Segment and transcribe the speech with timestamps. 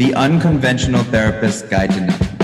[0.00, 2.36] The Unconventional Therapist Guide to Nothing.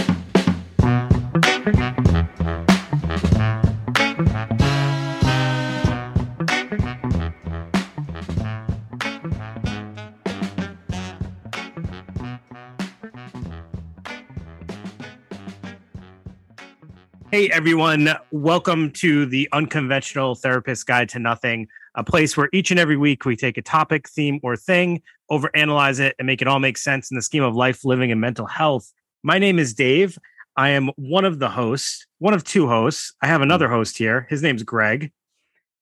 [17.30, 22.78] Hey everyone, welcome to the Unconventional Therapist Guide to Nothing, a place where each and
[22.78, 26.58] every week we take a topic, theme, or thing, overanalyze it, and make it all
[26.60, 28.92] make sense in the scheme of life, living, and mental health.
[29.22, 30.18] My name is Dave.
[30.56, 33.12] I am one of the hosts, one of two hosts.
[33.22, 34.26] I have another host here.
[34.30, 35.12] His name's Greg.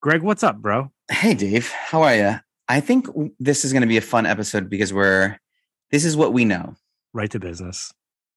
[0.01, 0.91] Greg, what's up, bro?
[1.11, 1.71] Hey, Dave.
[1.71, 2.35] How are you?
[2.69, 3.07] I think
[3.39, 5.39] this is going to be a fun episode because we're,
[5.91, 6.75] this is what we know.
[7.13, 7.93] Right to business.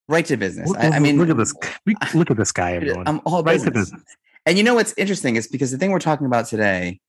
[0.08, 0.68] Right to business.
[0.68, 1.52] Look, I, I mean, look at this.
[2.14, 3.06] Look at this guy, everyone.
[3.08, 3.90] I'm all Right to business.
[3.90, 4.16] business.
[4.46, 7.00] And you know what's interesting is because the thing we're talking about today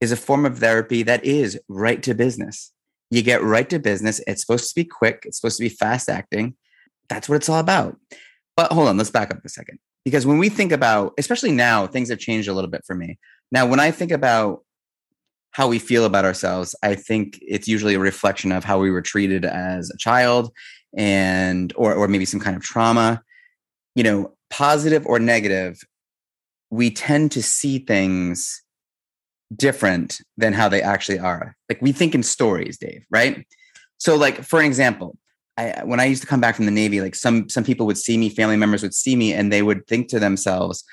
[0.00, 2.72] is a form of therapy that is right to business.
[3.10, 4.20] You get right to business.
[4.26, 5.24] It's supposed to be quick.
[5.24, 6.54] It's supposed to be fast acting.
[7.08, 7.98] That's what it's all about.
[8.56, 9.78] But hold on, let's back up a second.
[10.04, 13.18] Because when we think about, especially now, things have changed a little bit for me.
[13.52, 14.64] Now, when I think about
[15.52, 19.02] how we feel about ourselves, I think it's usually a reflection of how we were
[19.02, 20.52] treated as a child
[20.96, 23.22] and or or maybe some kind of trauma.
[23.94, 25.80] You know, positive or negative,
[26.70, 28.62] we tend to see things
[29.54, 31.56] different than how they actually are.
[31.68, 33.46] Like we think in stories, Dave, right?
[33.98, 35.16] So like for an example,
[35.56, 37.98] I when I used to come back from the Navy, like some some people would
[37.98, 40.84] see me, family members would see me and they would think to themselves,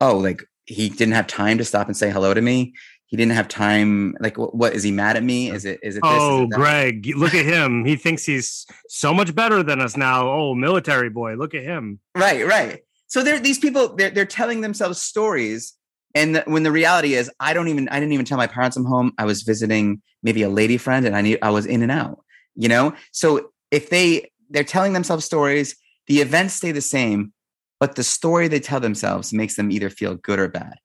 [0.00, 2.74] "Oh, like he didn't have time to stop and say hello to me.
[3.08, 5.50] He didn't have time like what, what is he mad at me?
[5.50, 6.12] Is it is it this?
[6.12, 7.84] Is Oh, it that?" Greg, look at him.
[7.84, 10.28] He thinks he's so much better than us now.
[10.28, 12.00] Oh, military boy, look at him.
[12.16, 12.80] Right, right.
[13.06, 15.74] So they're these people they're they're telling themselves stories,
[16.16, 18.76] and the, when the reality is, I don't even I didn't even tell my parents
[18.76, 19.12] I'm home.
[19.18, 22.24] I was visiting maybe a lady friend, and I need I was in and out.
[22.54, 27.34] You know, so if they they're telling themselves stories, the events stay the same,
[27.78, 30.78] but the story they tell themselves makes them either feel good or bad,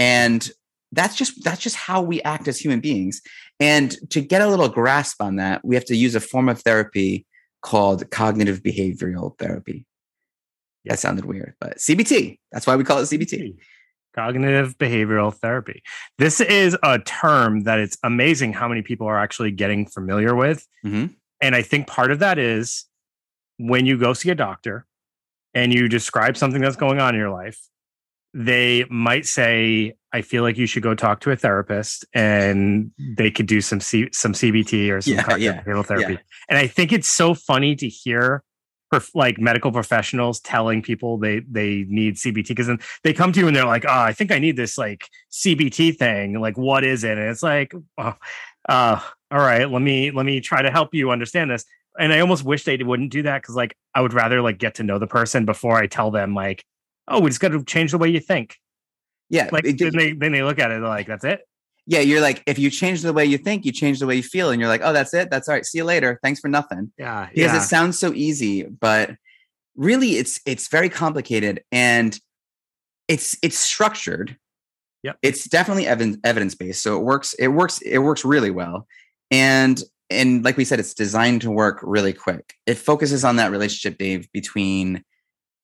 [0.00, 0.50] and
[0.90, 3.22] that's just that's just how we act as human beings.
[3.60, 6.60] And to get a little grasp on that, we have to use a form of
[6.62, 7.26] therapy
[7.62, 9.86] called cognitive behavioral therapy.
[10.84, 12.40] That sounded weird, but CBT.
[12.50, 13.56] That's why we call it CBT.
[14.14, 15.82] Cognitive behavioral therapy.
[16.18, 20.66] This is a term that it's amazing how many people are actually getting familiar with.
[20.84, 21.14] Mhm.
[21.40, 22.86] And I think part of that is
[23.58, 24.86] when you go see a doctor
[25.52, 27.58] and you describe something that's going on in your life,
[28.32, 33.30] they might say, I feel like you should go talk to a therapist and they
[33.30, 36.12] could do some C- some CBT or some Yeah, cognitive yeah, behavioral therapy.
[36.14, 36.18] yeah.
[36.48, 38.42] And I think it's so funny to hear
[38.98, 43.40] prof- like medical professionals telling people they they need CBT because then they come to
[43.40, 46.40] you and they're like, "Oh, I think I need this like CBT thing.
[46.40, 48.14] Like, what is it?" And it's like, "Oh,
[48.68, 49.00] uh,
[49.30, 51.64] all right, let me let me try to help you understand this."
[51.98, 54.76] And I almost wish they wouldn't do that because like I would rather like get
[54.76, 56.64] to know the person before I tell them like,
[57.08, 58.56] "Oh, we just got to change the way you think."
[59.30, 61.40] Yeah, Like it- then they then they look at it like, "That's it."
[61.86, 62.00] Yeah.
[62.00, 64.50] You're like, if you change the way you think, you change the way you feel,
[64.50, 65.30] and you're like, oh, that's it.
[65.30, 65.64] That's all right.
[65.64, 66.18] See you later.
[66.22, 66.92] Thanks for nothing.
[66.98, 67.58] Yeah, Because yeah.
[67.58, 69.10] it sounds so easy, but
[69.76, 72.18] really, it's it's very complicated, and
[73.08, 74.36] it's it's structured.
[75.02, 75.18] Yep.
[75.22, 77.34] It's definitely evidence evidence based, so it works.
[77.34, 77.80] It works.
[77.82, 78.86] It works really well,
[79.30, 82.54] and and like we said, it's designed to work really quick.
[82.66, 85.04] It focuses on that relationship, Dave, between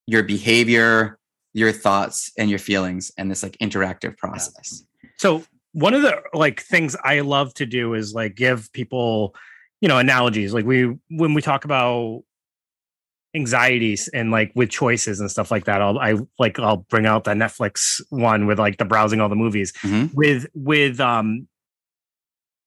[0.07, 1.19] your behavior,
[1.55, 4.85] your thoughts, and your feelings, and this like interactive process.
[5.19, 9.35] So one of the like things I love to do is like give people,
[9.81, 10.53] you know, analogies.
[10.53, 12.23] Like we when we talk about
[13.35, 17.25] anxieties and like with choices and stuff like that, I'll I like I'll bring out
[17.25, 19.73] the Netflix one with like the browsing all the movies.
[19.83, 20.11] Mhm.
[20.15, 21.47] With with um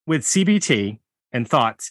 [0.08, 1.00] with CBT
[1.34, 1.90] and thoughts,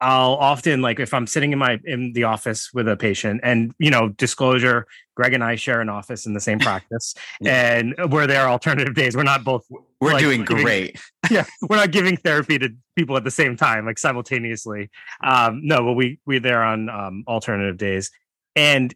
[0.00, 3.72] I'll often like if I'm sitting in my in the office with a patient and
[3.78, 7.76] you know, disclosure, Greg and I share an office in the same practice Yeah.
[7.78, 9.16] and we're there alternative days.
[9.16, 9.64] We're not both
[10.02, 11.00] We're like, doing giving- great.
[11.30, 14.90] yeah, we're not giving therapy to people at the same time, like simultaneously.
[15.22, 18.10] Um, no, but we we're there on um, alternative days,
[18.56, 18.92] and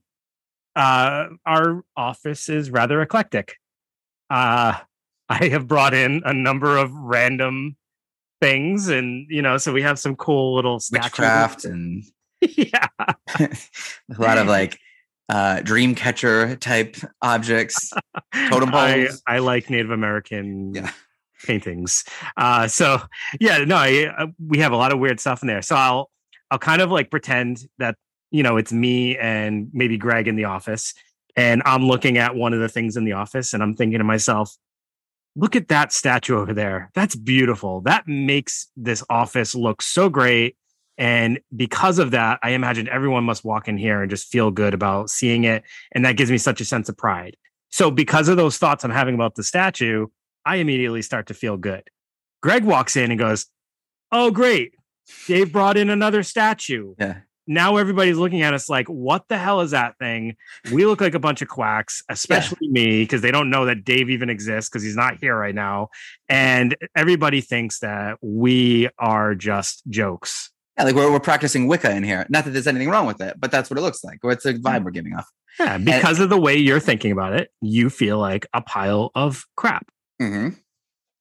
[0.74, 3.54] uh, our office is rather eclectic.
[4.30, 4.78] Uh,
[5.28, 7.76] I have brought in a number of random
[8.40, 10.80] things, and you know, so we have some cool little.
[10.90, 12.02] Witchcraft and
[12.40, 12.88] yeah,
[13.38, 13.48] a
[14.18, 14.76] lot of like
[15.28, 17.92] uh dream catcher type objects
[18.48, 19.22] Totem poles.
[19.26, 20.90] I like Native American Yeah.
[21.44, 22.04] paintings.
[22.36, 23.00] Uh, so
[23.40, 25.62] yeah, no, I, uh, we have a lot of weird stuff in there.
[25.62, 26.10] So I'll
[26.50, 27.96] I'll kind of like pretend that
[28.30, 30.94] you know it's me and maybe Greg in the office,
[31.36, 34.04] and I'm looking at one of the things in the office, and I'm thinking to
[34.04, 34.56] myself,
[35.34, 36.90] "Look at that statue over there.
[36.94, 37.80] That's beautiful.
[37.82, 40.56] That makes this office look so great."
[40.98, 44.74] And because of that, I imagine everyone must walk in here and just feel good
[44.74, 45.62] about seeing it.
[45.92, 47.36] And that gives me such a sense of pride.
[47.70, 50.06] So, because of those thoughts I'm having about the statue,
[50.44, 51.82] I immediately start to feel good.
[52.42, 53.46] Greg walks in and goes,
[54.12, 54.72] Oh, great.
[55.26, 56.94] Dave brought in another statue.
[56.98, 57.18] Yeah.
[57.46, 60.36] Now everybody's looking at us like, what the hell is that thing?
[60.72, 64.10] We look like a bunch of quacks, especially me, because they don't know that Dave
[64.10, 65.90] even exists because he's not here right now.
[66.28, 70.50] And everybody thinks that we are just jokes.
[70.78, 72.26] Yeah, like we're, we're practicing Wicca in here.
[72.28, 74.44] Not that there's anything wrong with it, but that's what it looks like, or it's
[74.44, 75.26] the vibe we're giving off.
[75.58, 79.44] Yeah, because of the way you're thinking about it, you feel like a pile of
[79.56, 79.86] crap,
[80.20, 80.50] hmm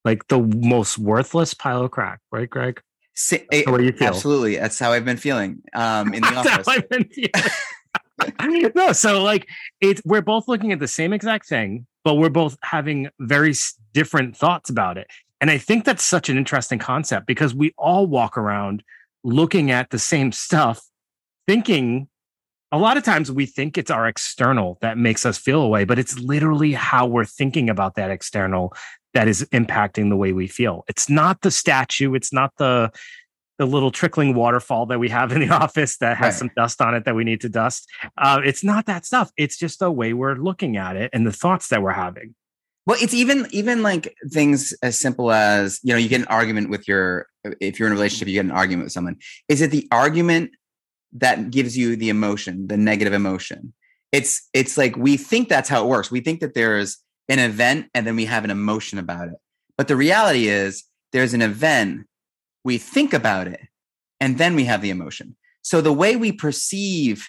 [0.03, 2.79] like the most worthless pile of crap, right, Greg?
[3.15, 4.09] Si- That's the way you feel.
[4.09, 4.55] Absolutely.
[4.57, 6.67] That's how I've been feeling um, in the That's how office.
[6.67, 8.71] I've been feeling.
[8.75, 9.47] no, so like
[9.81, 13.53] it's we're both looking at the same exact thing, but we're both having very
[13.93, 15.07] different thoughts about it.
[15.41, 18.83] And I think that's such an interesting concept because we all walk around
[19.25, 20.81] looking at the same stuff,
[21.47, 22.07] thinking
[22.71, 25.97] a lot of times we think it's our external that makes us feel away, but
[25.97, 28.73] it's literally how we're thinking about that external
[29.13, 30.83] that is impacting the way we feel.
[30.87, 32.91] It's not the statue, it's not the
[33.57, 36.39] the little trickling waterfall that we have in the office that has Right.
[36.39, 37.87] some dust on it that we need to dust.
[38.17, 39.31] Uh, it's not that stuff.
[39.37, 42.35] It's just the way we're looking at it and the thoughts that we're having.
[42.85, 46.69] Well, it's even even like things as simple as you know you get an argument
[46.69, 47.27] with your
[47.59, 49.17] if you're in a relationship you get an argument with someone.
[49.49, 50.51] Is it the argument
[51.13, 53.73] that gives you the emotion, the negative emotion?
[54.11, 56.11] It's it's like we think that's how it works.
[56.11, 56.97] We think that there's
[57.29, 59.35] an event and then we have an emotion about it.
[59.77, 62.05] But the reality is there's an event,
[62.63, 63.61] we think about it,
[64.19, 65.35] and then we have the emotion.
[65.61, 67.27] So the way we perceive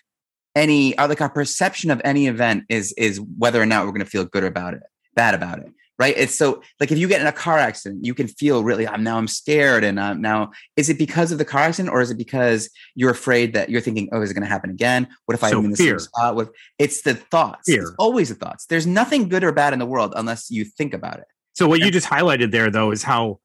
[0.56, 4.10] any like our perception of any event is is whether or not we're going to
[4.10, 4.82] feel good about it
[5.14, 8.14] bad about it right it's so like if you get in a car accident you
[8.14, 11.44] can feel really i'm now i'm scared and i'm now is it because of the
[11.44, 14.42] car accident or is it because you're afraid that you're thinking oh is it going
[14.42, 15.98] to happen again what if So i'm in the fear.
[15.98, 17.82] same spot with it's the thoughts Fear.
[17.82, 20.94] it's always the thoughts there's nothing good or bad in the world unless you think
[20.94, 23.40] about it So what you just highlighted there though is how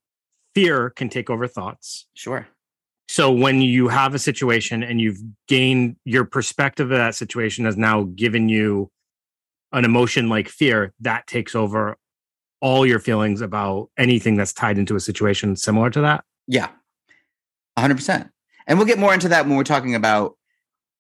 [0.53, 2.07] fear can take over thoughts.
[2.13, 2.47] sure
[3.07, 7.77] So when you have a situation and you've gained your perspective of that situation has
[7.77, 8.89] now given you
[9.73, 11.97] an emotion like fear, that takes over
[12.61, 16.23] all your feelings about anything that's tied into a situation similar to that.
[16.47, 16.69] yeah
[17.77, 18.29] 100%
[18.67, 20.37] and we'll get more into that when we're talking about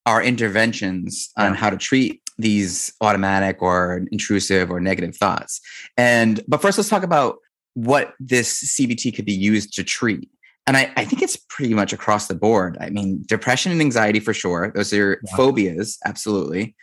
[0.05, 5.61] our interventions on how to treat these automatic or intrusive or negative thoughts.
[5.95, 7.35] And but first, let's talk about
[7.75, 10.27] what this CBT could be used to treat.
[10.65, 12.77] And I, I think it's pretty much across the board.
[12.81, 15.35] I mean, depression and anxiety for sure; those are Yeah.
[15.35, 16.75] phobias, absolutely.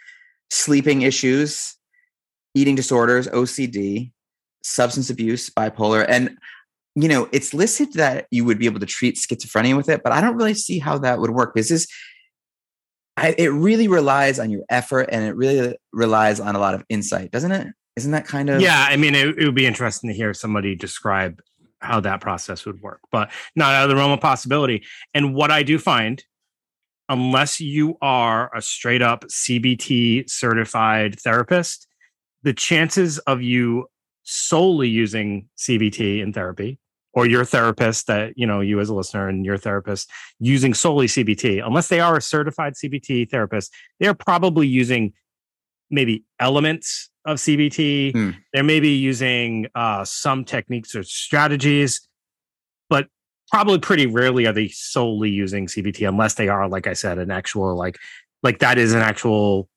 [0.50, 1.75] Sleeping issues,
[2.54, 4.12] eating disorders, OCD,
[4.62, 6.37] substance abuse, bipolar, and
[6.94, 10.12] you know, it's listed that you would be able to treat schizophrenia with it, but
[10.12, 11.87] I don't really see how that would work because this,
[13.16, 16.84] I, it really relies on your effort and it really relies on a lot of
[16.88, 17.69] insight, doesn't it?
[17.96, 20.75] Isn't that kind of Yeah, I mean, it, it would be interesting to hear somebody
[20.75, 21.40] describe
[21.81, 24.84] how that process would work, but not out of the realm of possibility.
[25.14, 26.22] And what I do find,
[27.08, 31.87] unless you are a straight up CBT certified therapist,
[32.43, 33.87] the chances of you
[34.28, 36.78] solely using CBT in therapy
[37.14, 41.06] or your therapist that you know you as a listener and your therapist using solely
[41.06, 45.14] CBT unless they are a certified CBT therapist they're probably using
[45.90, 48.30] maybe elements of CBT Hmm.
[48.52, 52.06] they're maybe using uh, some techniques or strategies
[52.90, 53.08] but
[53.50, 57.30] probably pretty rarely are they solely using CBT unless they are like I said an
[57.30, 57.97] actual like
[58.42, 59.70] like that is an actual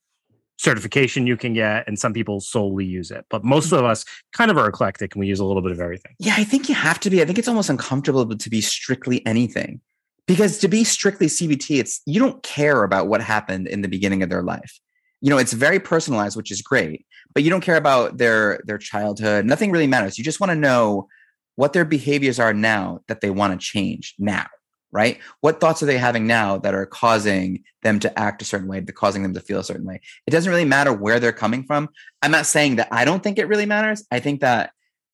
[0.61, 3.77] certification you can get and some people solely use it but most mm-hmm.
[3.77, 6.35] of us kind of are eclectic and we use a little bit of everything Yeah,
[6.37, 7.21] I think you have to be.
[7.21, 9.81] I think it's almost uncomfortable to be strictly anything
[10.27, 14.23] because to be strictly CBT, it's you don't care about what happened in the beginning
[14.23, 14.79] of their life.
[15.21, 18.77] You know, it's very personalized, which is great, but you don't care about their their
[18.77, 19.45] childhood.
[19.45, 20.17] Nothing really matters.
[20.17, 21.07] You just want to know
[21.55, 24.47] what their behaviors are now that they want to change now,
[24.91, 25.19] right?
[25.41, 28.79] What thoughts are they having now that are causing them to act a certain way,
[28.79, 30.01] that causing them to feel a certain way?
[30.27, 31.89] It doesn't really matter where they're coming from.
[32.21, 34.05] I'm not saying that I don't think it really matters.
[34.11, 34.71] I think that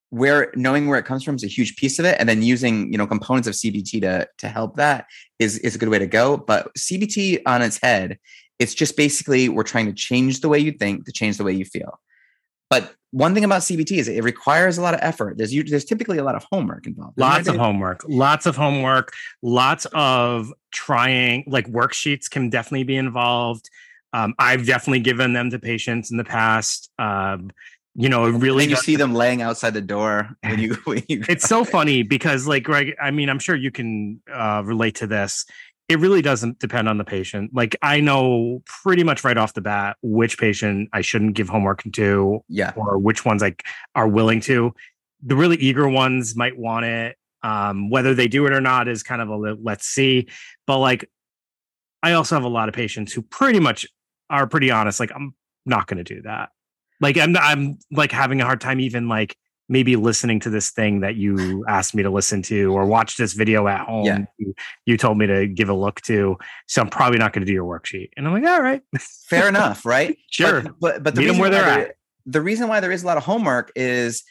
[0.10, 2.92] where knowing where it comes from is a huge piece of it and then using
[2.92, 5.06] you know components of cbt to to help that
[5.38, 8.18] is is a good way to go but cbt on its head
[8.58, 11.52] it's just basically we're trying to change the way you think to change the way
[11.52, 12.00] you feel
[12.70, 15.38] but one thing about cbt is it requires a lot of effort.
[15.38, 19.86] There's there's typically a lot of homework involved lots of homework lots of homework lots
[19.94, 23.70] of trying like worksheets can definitely be involved.
[24.14, 27.52] Um, i've definitely given them to patients in the past um,
[27.98, 31.24] you know it really you see them laying outside the door when you when you
[31.28, 35.08] it's so funny because like greg i mean i'm sure you can uh, relate to
[35.08, 35.46] this
[35.90, 37.52] it really doesn't depend on the patient.
[37.54, 41.84] Like I know pretty much right off the bat which patient I shouldn't give homework
[41.94, 42.74] to, Yeah.
[42.76, 43.66] or which ones like
[43.96, 44.74] are willing to.
[45.24, 47.18] The really eager ones might want it.
[47.44, 50.28] Um, whether they do it or not is kind of a let's see.
[50.66, 51.10] But like,
[52.04, 53.86] I also have a lot of patients who pretty much
[54.30, 55.00] are pretty honest.
[55.00, 55.34] Like, I'm
[55.66, 56.50] not going to do that.
[57.00, 59.38] Like, I'm I'm like having a hard time even like
[59.70, 63.34] maybe listening to this thing that you asked me to listen to or watch this
[63.34, 64.26] video at home Yeah.
[64.38, 64.54] you,
[64.86, 67.54] you told me to give a look to so i'm probably not going to do
[67.54, 70.18] your worksheet and i'm like all right Fair enough, right?
[70.32, 71.94] sure But but, but the Meet reason where why they're there-
[72.26, 74.24] the reason why there is a lot of homework is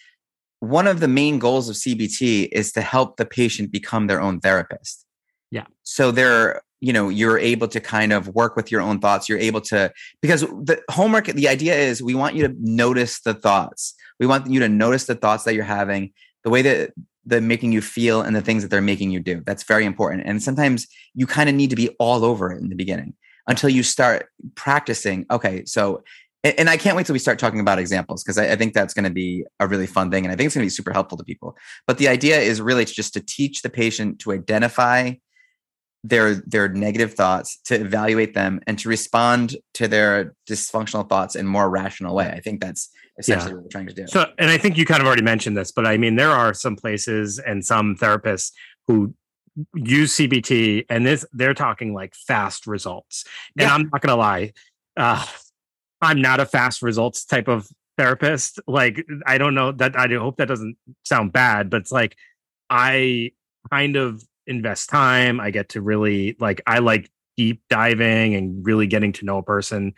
[0.60, 4.38] one of the main goals of CBT is to help the patient become their own
[4.40, 5.04] therapist.
[5.50, 5.64] Yeah.
[5.82, 9.38] So they're you know you're able to kind of work with your own thoughts you're
[9.38, 9.90] able to
[10.20, 13.94] because the homework the idea is we want you to notice the thoughts.
[14.18, 16.12] We want you to notice the thoughts that you're having
[16.44, 16.92] the way that
[17.24, 19.42] they're making you feel and the things that they're making you do.
[19.44, 20.22] That's very important.
[20.26, 23.14] And sometimes you kind of need to be all over it in the beginning
[23.48, 26.02] until you start practicing okay so
[26.42, 29.04] and i can't wait till we start talking about examples because I, think that's going
[29.04, 31.18] to be a really fun thing and i think it's going to be super helpful
[31.18, 31.56] to people.
[31.86, 35.14] But the idea is really just to teach the patient to identify
[36.08, 41.46] their their negative thoughts to evaluate them and to respond to their dysfunctional thoughts in
[41.46, 42.28] a more rational way.
[42.28, 44.06] I think that's essentially what we're trying to do.
[44.06, 46.52] So and i think you kind of already mentioned this but i mean there are
[46.52, 48.52] some places and some therapists
[48.86, 49.14] who
[49.74, 53.24] use cbt and this they're talking like fast results.
[53.58, 53.74] And Yeah.
[53.74, 54.52] i'm not going to lie
[54.98, 55.24] uh,
[56.02, 58.60] i'm not a fast results type of therapist.
[58.66, 62.16] Like i don't know that i hope that doesn't sound bad but it's like
[62.68, 63.32] i
[63.70, 65.40] kind of invest time.
[65.40, 69.42] I get to really like i like deep diving and really getting to know a
[69.42, 69.94] person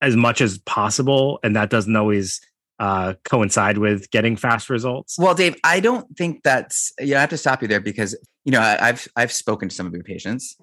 [0.00, 2.40] as much as possible and that doesn't always
[2.78, 5.18] uh coincide with getting fast results.
[5.18, 8.16] Well dave i don't think that's you know, i have to stop you there because
[8.44, 10.56] you know I, i've i've spoken to some of your patients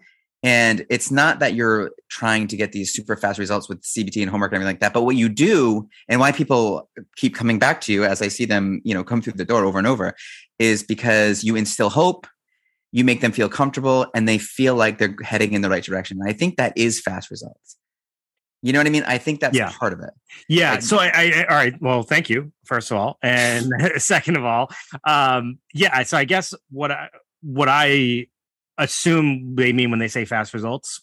[0.43, 4.29] and it's not that you're trying to get these super fast results with cbt and
[4.29, 7.79] homework and everything like that but what you do and why people keep coming back
[7.81, 10.13] to you as i see them you know come through the door over and over
[10.59, 12.27] is because you instill hope
[12.91, 16.17] you make them feel comfortable and they feel like they're heading in the right direction
[16.19, 17.77] and i think that is fast results.
[18.63, 19.03] You know what i mean?
[19.07, 19.71] I think that's Yeah.
[19.71, 20.11] part of it.
[20.47, 23.65] Yeah Like- so I, I all right well thank you first of all and
[23.97, 24.71] second of all
[25.05, 27.09] um yeah so i guess what i
[27.41, 28.27] what i
[28.77, 31.01] assume they mean when they say fast results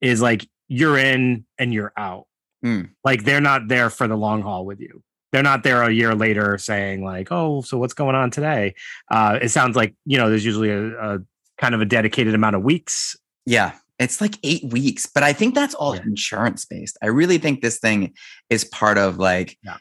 [0.00, 2.26] is like you're in and you're out.
[2.64, 2.90] Mm.
[3.04, 6.14] like they're not there for the long haul with you they're not there a year
[6.14, 8.74] later saying like oh so what's going on today
[9.10, 11.18] uh it sounds like you know there's usually a, a
[11.58, 15.54] kind of a dedicated amount of weeks Yeah, it's like eight weeks, but I think
[15.54, 16.02] that's all Yeah.
[16.02, 16.98] insurance based.
[17.02, 18.14] I really think this thing
[18.50, 19.76] is part of like Yeah.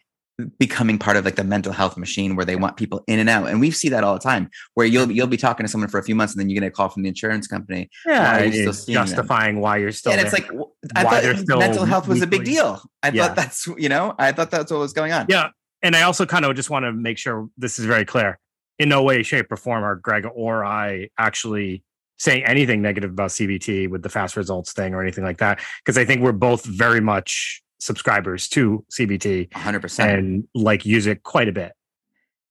[0.59, 3.47] Becoming part of like the mental health machine where they want people in and out.
[3.47, 5.99] And we see that all the time where you'll you'll be talking to someone for
[5.99, 7.89] a few months and then you get a call from the insurance company.
[8.05, 8.93] yeah it's them?
[8.93, 10.49] justifying why you're still and it's like
[10.95, 12.81] I why thought mental health was a big deal.
[13.03, 13.27] I Yeah.
[13.27, 15.25] thought that's you know, I thought that's what was going on.
[15.29, 15.49] Yeah.
[15.81, 18.39] And I also kind of just want to make sure this is very clear.
[18.79, 21.83] In no way, shape, or form are Greg or I actually
[22.17, 25.59] saying anything negative about CBT with the fast results thing or anything like that.
[25.83, 30.17] Because I think we're both very much subscribers to CBT hundred percent.
[30.17, 31.73] and like use it quite a bit.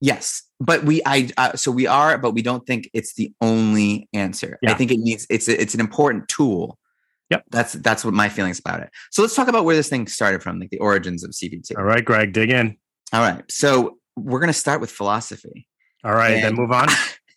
[0.01, 4.09] Yes, but we I uh, so we are, but we don't think it's the only
[4.13, 4.59] answer.
[4.67, 6.79] I think it needs it's a, it's an important tool.
[7.31, 7.45] Yep.
[7.51, 8.91] That's that's what my feelings about it.
[9.11, 11.79] So let's talk about where this thing started from, like the origins of CBT.
[11.79, 12.77] All right, Greg, dig in.
[13.13, 13.43] All right.
[13.49, 15.69] So we're gonna start with philosophy.
[16.03, 16.89] All right, then move on.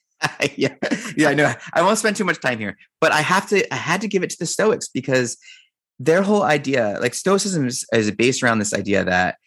[0.56, 0.74] yeah,
[1.18, 1.54] yeah, I know.
[1.74, 3.72] I won't spend too much time here, but I have to.
[3.74, 5.38] I had to give it to the Stoics because
[6.06, 9.38] their whole idea, like Stoicism, is, is based around this idea that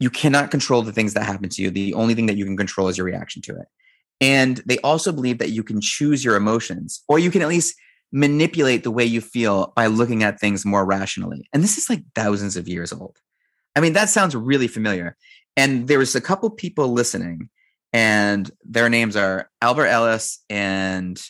[0.00, 1.70] you cannot control the things that happen to you.
[1.70, 3.66] The only thing that you can control is your reaction to it.
[4.20, 7.76] And they also believe that you can choose your emotions, or you can at least
[8.10, 11.48] manipulate the way you feel by looking at things more rationally.
[11.52, 13.16] And this is like thousands of years old.
[13.76, 15.16] I mean, that sounds really familiar.
[15.56, 17.48] And there was a couple people listening
[17.92, 21.20] and their names are Albert Ellis and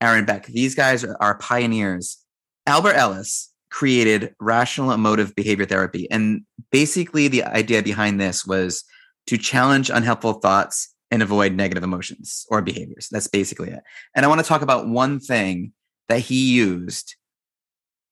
[0.00, 0.46] Aaron Beck.
[0.46, 2.18] These guys are, are pioneers.
[2.66, 6.08] Albert Ellis created rational emotive behavior therapy.
[6.10, 8.84] And basically, the idea behind this was
[9.26, 13.08] to challenge unhelpful thoughts and avoid negative emotions or behaviors.
[13.10, 13.80] That's basically it.
[14.14, 15.72] And I want to talk about one thing
[16.08, 17.16] that he used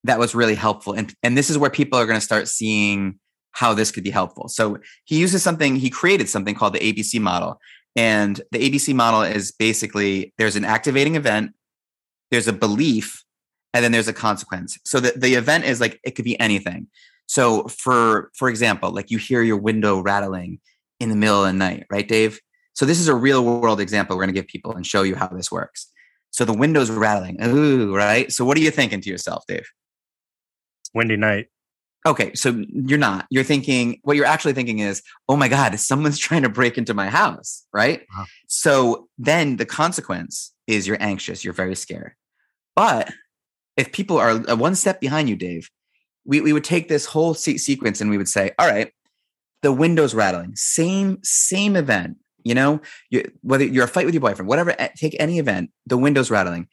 [0.05, 0.95] that was really helpful.
[0.95, 3.19] And, and this is where people are going to start seeing
[3.53, 4.49] how this could be helpful.
[4.49, 7.61] So he uses something, he created something called the ABC model.
[7.97, 11.53] And the ABC model is basically there's an activating event,
[12.31, 13.25] there's a belief,
[13.73, 14.79] and then there's a consequence.
[14.85, 16.89] So the, the event is like it could be anything.
[17.27, 20.61] So for for example, like you hear your window rattling
[20.99, 22.41] in the middle of the night, right, Dave?
[22.75, 25.15] So this is a real world example we're going to give people and show you
[25.15, 25.91] how this works.
[26.31, 27.43] So the windows rattling.
[27.43, 28.31] Ooh, right.
[28.31, 29.69] So what are you thinking to yourself, Dave?
[30.95, 31.49] Windy night.
[32.07, 33.27] Okay, so you're not.
[33.31, 36.95] You're thinking what you're actually thinking is, "Oh my god, someone's trying to break into
[36.95, 38.07] my house," right?
[38.17, 38.25] Wow.
[38.49, 42.13] So then the consequence is you're anxious, you're very scared.
[42.75, 43.13] But
[43.81, 45.71] if people are uh, one step behind you, Dave,
[46.25, 48.93] we, we would take this whole se- sequence and we would say, "All right,
[49.63, 52.19] the windows rattling, same same event.
[52.45, 54.75] You know, you, whether you're a fight with your boyfriend, whatever.
[54.97, 56.69] Take any event, the windows rattling.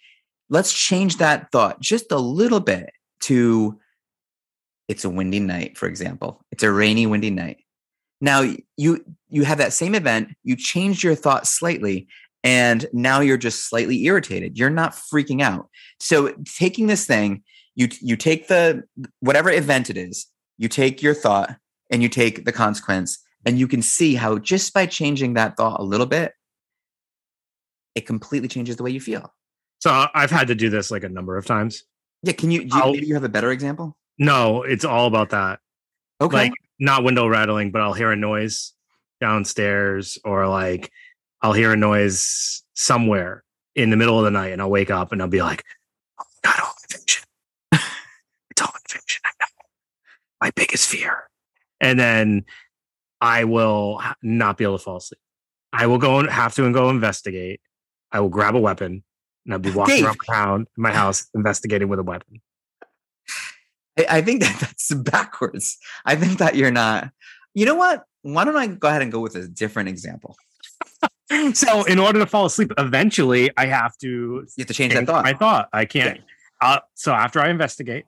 [0.49, 3.79] Let's change that thought just a little bit to
[4.87, 6.45] it's a windy night, for example.
[6.51, 7.57] It's a rainy, windy night.
[8.19, 8.43] Now
[8.75, 12.07] you you have that same event, you changed your thought slightly,
[12.43, 14.57] and now you're just slightly irritated.
[14.57, 15.69] You're not freaking out.
[15.99, 17.43] So taking this thing,
[17.75, 18.83] you you take the
[19.19, 20.27] whatever event it is,
[20.57, 21.55] you take your thought
[21.89, 25.79] and you take the consequence, and you can see how just by changing that thought
[25.79, 26.33] a little bit,
[27.95, 29.33] it completely changes the way you feel.
[29.79, 31.83] So I've had to do this like a number of times.
[32.23, 33.95] Yeah, can you, do you maybe you have a better example?
[34.17, 35.59] No, it's all about that.
[36.19, 36.35] Okay.
[36.35, 38.73] Like not window rattling, but I'll hear a noise
[39.21, 40.91] downstairs or like
[41.41, 43.43] I'll hear a noise somewhere
[43.75, 45.63] in the middle of the night and I'll wake up and I'll be like,
[46.19, 47.23] oh my God, home invasion.
[48.51, 49.21] it's home invasion.
[49.23, 49.47] I know.
[50.41, 51.29] My biggest fear.
[51.79, 52.45] And then
[53.21, 55.19] I will not be able to fall asleep.
[55.73, 57.61] I will go and have to and go investigate.
[58.11, 59.03] I will grab a weapon
[59.45, 60.15] and I'll be walking Dave.
[60.29, 62.41] around my house investigating with a weapon.
[63.97, 65.77] I, I think that that's backwards.
[66.05, 67.11] I think that you're not.
[67.53, 68.03] You know what?
[68.21, 70.35] Why don't I go ahead and go with a different example?
[71.53, 75.05] So in order to fall asleep, eventually I have to You have to change that
[75.05, 75.23] thought.
[75.23, 75.69] my thought.
[75.73, 76.21] I can't.
[76.61, 78.05] Uh, so after I investigate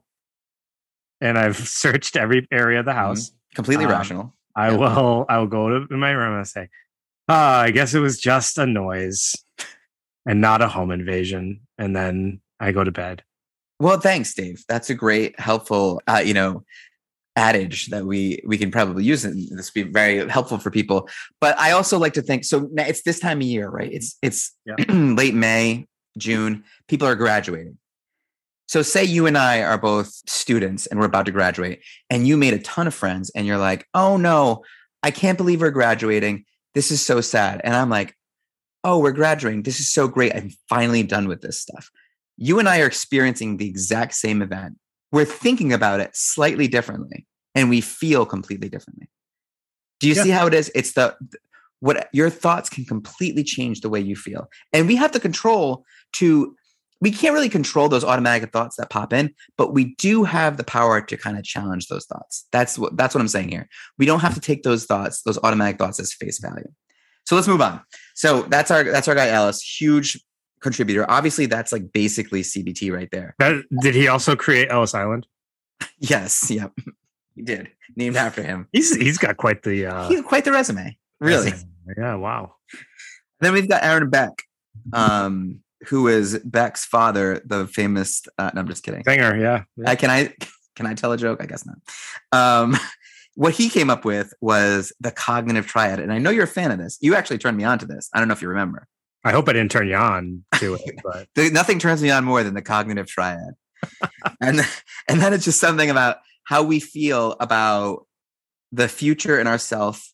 [1.22, 4.34] and I've searched every area of the house, Completely Um, rational.
[4.56, 4.78] I Yeah.
[4.78, 6.70] will I will go to my room and say,
[7.28, 9.36] ah, I guess it was just a noise
[10.26, 11.62] and not a home invasion.
[11.78, 13.24] And then I go to bed.
[13.80, 14.64] Well, thanks, Dave.
[14.68, 16.64] That's a great, helpful, uh, you know,
[17.40, 21.10] adage that we we can probably use, and this would be very helpful for people.
[21.40, 22.44] But I also like to think.
[22.44, 23.92] So now it's this time of year, right?
[23.92, 24.76] It's it's Yeah.
[24.94, 25.88] late May,
[26.18, 26.64] June.
[26.88, 27.78] People are graduating.
[28.68, 32.38] So say you and I are both students and we're about to graduate, and you
[32.38, 34.64] made a ton of friends, and you're like, "Oh no,
[35.02, 36.46] I can't believe we're graduating.
[36.76, 38.16] This is so sad." And I'm like,
[38.84, 39.64] "Oh, we're graduating.
[39.64, 40.36] This is so great.
[40.36, 41.90] I'm finally done with this stuff."
[42.42, 44.78] you and I are experiencing the exact same event.
[45.12, 47.28] We're thinking about it slightly differently
[47.60, 49.10] and we feel completely differently.
[50.00, 50.24] Do you Yeah.
[50.24, 50.72] see how it is?
[50.74, 51.16] It's the
[51.82, 54.50] what your thoughts can completely change the way you feel.
[54.74, 56.56] And we have the control to
[57.02, 60.66] we can't really control those automatic thoughts that pop in, but we do have the
[60.66, 62.46] power to kind of challenge those thoughts.
[62.52, 63.68] That's what that's what I'm saying here.
[63.98, 66.68] We don't have to take those thoughts, those automatic thoughts as face value.
[67.26, 67.82] So let's move on.
[68.16, 70.20] So that's our that's our guy Ellis, huge
[70.62, 71.10] contributor.
[71.10, 73.36] Obviously, that's like basically CBT right there.
[73.40, 75.28] That, did he also create Ellis Island?
[76.02, 76.74] Yes, yep,
[77.36, 77.70] he did.
[77.96, 78.68] Named after him.
[78.74, 81.52] He's he's got quite the uh, He had quite the resume, really.
[81.52, 81.70] resume.
[81.98, 82.56] Yeah, wow.
[83.40, 84.44] Then we've got Aaron Beck,
[84.94, 88.22] um, who is Beck's father, the famous.
[88.38, 89.04] Uh, no, I'm just kidding.
[89.04, 89.64] Singer, yeah.
[89.78, 89.92] yeah.
[89.92, 90.34] Uh, can I
[90.76, 91.42] can I tell a joke?
[91.42, 91.78] I guess not.
[92.32, 92.78] Um,
[93.36, 96.72] what he came up with was the cognitive triad, and I know you're a fan
[96.72, 96.98] of this.
[97.02, 98.10] You actually turned me on to this.
[98.14, 98.88] I don't know if you remember.
[99.24, 102.44] I hope I didn't turn you on to it, but nothing turns me on more
[102.44, 103.54] than the cognitive triad,
[104.42, 104.62] and
[105.08, 106.18] and then it's just something about
[106.50, 108.08] how we feel about
[108.72, 110.12] the future and ourself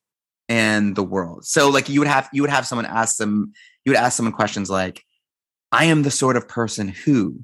[0.50, 1.46] and the world.
[1.46, 3.54] So like you would have you would have someone ask them
[3.86, 5.02] you would ask someone questions like,
[5.72, 7.40] "I am the sort of person who,"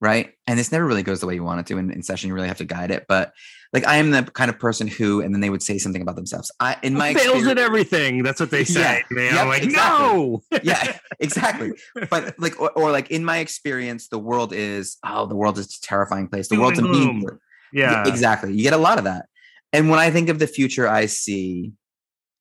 [0.00, 0.32] right?
[0.46, 2.28] And this never really goes the way you want it to in, in session.
[2.28, 3.34] You really have to guide it, but
[3.74, 6.16] like I am the kind of person who, and then they would say something about
[6.16, 6.50] themselves.
[6.60, 8.22] I in my fails experience- at everything.
[8.22, 8.80] That's what they say.
[8.80, 9.02] Yeah.
[9.10, 9.34] Man.
[9.34, 10.08] Yep, I'm like, exactly.
[10.16, 10.42] no.
[10.62, 11.72] yeah, exactly.
[12.08, 15.76] But like, or, or like in my experience, the world is oh, the world is
[15.76, 16.48] a terrifying place.
[16.48, 17.26] The Doom world's a mean.
[17.74, 18.06] Yeah.
[18.06, 18.54] exactly.
[18.54, 19.26] You get a lot of that.
[19.72, 21.72] And when I think of the future, I see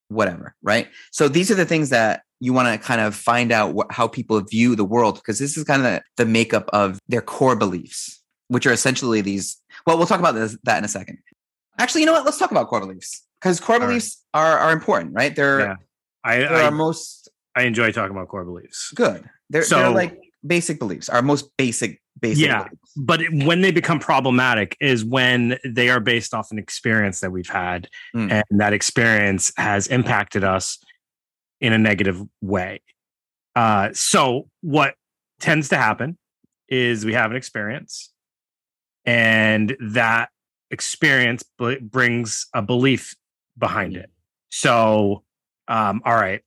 [0.07, 0.87] whatever, right?
[1.11, 4.07] So these are the things that you want to kind of find out what, how
[4.07, 7.55] people view the world because this is kind of the, the makeup of their core
[7.55, 9.57] beliefs, which are essentially these.
[9.87, 11.17] Well, we'll talk about this, that in a second.
[11.79, 12.25] Actually, you know what?
[12.25, 13.87] Let's talk about core beliefs because core All right.
[13.87, 15.35] beliefs are are important, right?
[15.35, 15.75] They're Yeah.
[16.23, 18.91] I, they're I, our most I enjoy talking about core beliefs.
[18.93, 19.27] good.
[19.49, 22.45] They're, they're like basic beliefs, our most basic basic.
[22.45, 22.67] Yeah.
[22.95, 27.31] But it- when they become problematic is when they are based off an experience that
[27.31, 28.31] we've had, Mm.
[28.49, 30.77] and that experience has impacted us
[31.59, 32.81] in a negative way.
[33.55, 34.95] Uh, so, what
[35.39, 36.17] tends to happen
[36.69, 38.11] is we have an experience,
[39.05, 40.29] and that
[40.71, 43.15] experience b- brings a belief
[43.57, 44.09] behind it.
[44.49, 45.23] So,
[45.67, 46.41] um, all right,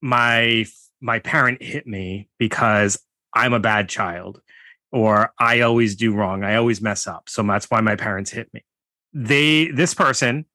[0.00, 0.64] my
[1.00, 2.98] my parent hit me because
[3.34, 4.40] I'm a bad child
[4.92, 6.44] or I always do wrong.
[6.44, 7.28] I always mess up.
[7.28, 8.64] So that's why my parents hit me.
[9.12, 10.46] They, this person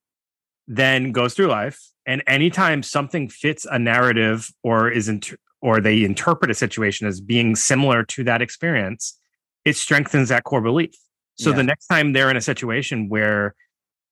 [0.68, 1.80] then goes through life.
[2.06, 7.22] And anytime something fits a narrative or is, inter- or they interpret a situation as
[7.22, 9.20] being similar to that experience,
[9.66, 10.96] it strengthens that core belief.
[11.36, 11.58] So yeah.
[11.58, 13.56] the next time they're in a situation where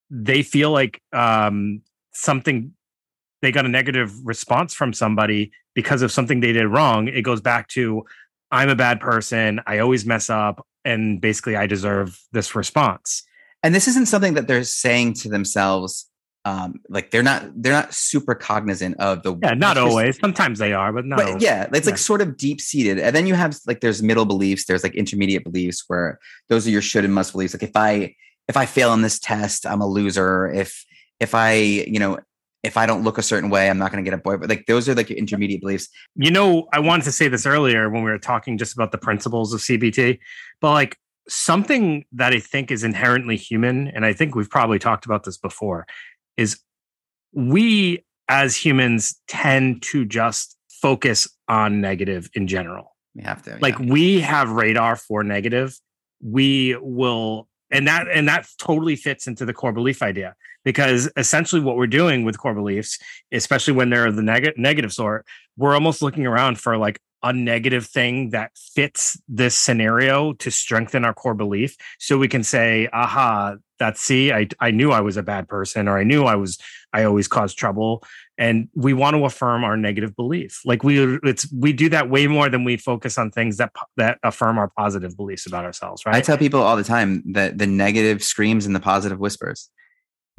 [0.10, 1.82] they feel like um,
[2.14, 2.74] something
[3.42, 7.42] they got a negative response from somebody because of something they did wrong, it goes
[7.42, 8.06] back to
[8.52, 9.62] I'm a bad person.
[9.66, 10.66] I always mess up.
[10.84, 13.24] And basically, I deserve this response.
[13.64, 16.08] And this isn't something that they're saying to themselves.
[16.44, 20.74] Um, like they're not they're not super cognizant of the yeah not always sometimes they
[20.74, 21.92] are but not but yeah it's yeah.
[21.92, 24.96] like sort of deep seated and then you have like there's middle beliefs there's like
[24.96, 26.18] intermediate beliefs where
[26.50, 28.16] those are your should and must beliefs like if I
[28.48, 30.84] if I fail on this test I'm a loser if
[31.20, 32.18] if I you know
[32.64, 34.38] if I don't look a certain way, I'm not going to get a boy.
[34.38, 35.88] But like those are like intermediate beliefs.
[36.16, 38.98] You know, I wanted to say this earlier when we were talking just about the
[38.98, 40.20] principles of CBT,
[40.60, 40.98] but like
[41.28, 45.38] something that I think is inherently human, and I think we've probably talked about this
[45.38, 45.88] before,
[46.38, 46.60] is
[47.34, 52.96] we as humans tend to just focus on negative in general.
[53.16, 53.58] We have to.
[53.60, 53.92] Like yeah.
[53.92, 55.78] we have radar for negative.
[56.22, 61.62] We will and that and that totally fits into the core belief idea because essentially
[61.62, 62.98] what we're doing with core beliefs
[63.32, 65.26] especially when they're the neg- negative sort
[65.58, 71.06] we're almost looking around for like a negative thing that fits this scenario to strengthen
[71.06, 75.18] our core belief so we can say aha that see I, I knew i was
[75.18, 76.58] a bad person or i knew i was
[76.94, 78.04] i always caused trouble
[78.42, 80.62] and we want to affirm our negative belief.
[80.66, 84.18] Like we it's we do that way more than we focus on things that that
[84.24, 86.16] affirm our positive beliefs about ourselves right?
[86.16, 89.70] I tell people all the time that the negative screams and the positive whispers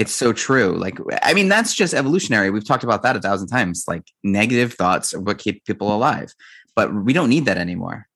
[0.03, 3.49] it's so true like i mean that's just evolutionary we've talked about that a thousand
[3.49, 6.35] times like negative thoughts are what keep people alive
[6.77, 8.07] but we don't need that anymore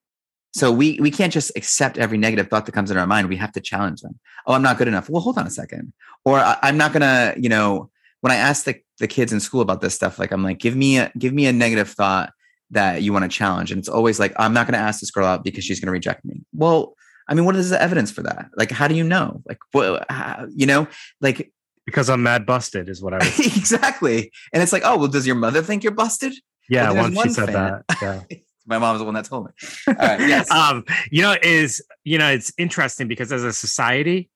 [0.55, 3.37] so we we can't just accept every negative thought that comes in our mind we
[3.37, 5.93] have to challenge them oh i'm not good enough well hold on a second
[6.25, 7.91] or i'm not gonna you know
[8.27, 10.75] when I ask the, the kids in school about this stuff, like I'm like, give
[10.75, 12.33] me a give me a negative thought
[12.71, 13.71] that you want to challenge.
[13.71, 16.25] And it's always like, I'm not to ask this girl out because she's to reject
[16.25, 16.43] me.
[16.53, 16.97] Well,
[17.29, 18.49] I mean, what is the evidence for that?
[18.57, 19.43] Like, how do you know?
[19.47, 20.89] Like, what, how, you know,
[21.21, 21.53] like,
[21.87, 24.31] because I'm mad busted is what I was exactly.
[24.53, 26.35] And it's like, oh, well, does your mother think you're busted?
[26.69, 27.83] Yeah, well, once she said fan.
[27.89, 28.27] that.
[28.31, 28.39] Yeah.
[28.69, 29.53] My mom's the one that told me.
[29.87, 30.51] All right, yes.
[30.51, 34.29] um, you know, is you know, it's interesting because as a society,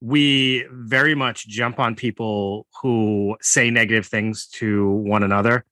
[0.00, 5.64] we very much jump on people who say negative things to one another,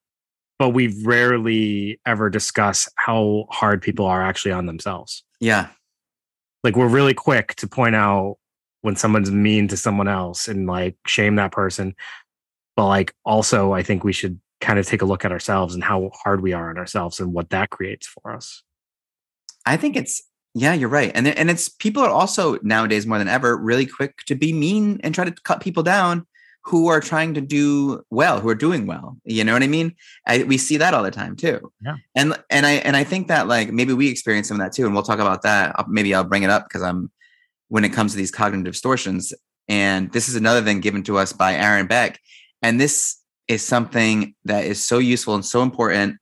[0.59, 5.23] but we rarely ever discuss how hard people are actually on themselves.
[5.39, 5.69] Yeah.
[6.65, 8.37] Like we're really quick to point out
[8.85, 11.95] when someone's mean to someone else and like shame that person.
[12.75, 15.83] But like also, I think we should kind of take a look at ourselves and
[15.83, 18.61] how hard we are on ourselves and what that creates for us.
[19.65, 20.21] I think it's
[20.53, 21.11] yeah, you're right.
[21.15, 24.99] And and it's people are also nowadays more than ever really quick to be mean
[25.03, 26.27] and try to cut people down
[26.63, 29.17] who are trying to do well, who are doing well.
[29.23, 29.95] You know what I mean?
[30.27, 31.71] I, we see that all the time too.
[31.81, 31.95] Yeah.
[32.15, 34.85] And and I and I think that like maybe we experience some of that too,
[34.85, 35.75] and we'll talk about that.
[35.87, 37.09] Maybe I'll bring it up because I'm
[37.67, 39.33] when it comes to these cognitive distortions.
[39.67, 42.19] And this is another thing given to us by Aaron Beck,
[42.61, 46.17] and this is something that is so useful and so important.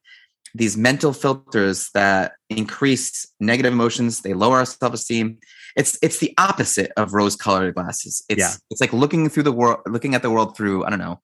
[0.56, 5.40] These mental filters that increase negative emotions they lower our self-esteem.
[5.76, 8.24] It's it's the opposite of rose colored glasses.
[8.30, 8.54] It's yeah.
[8.70, 11.20] it's like looking through the world looking at the world through i don't know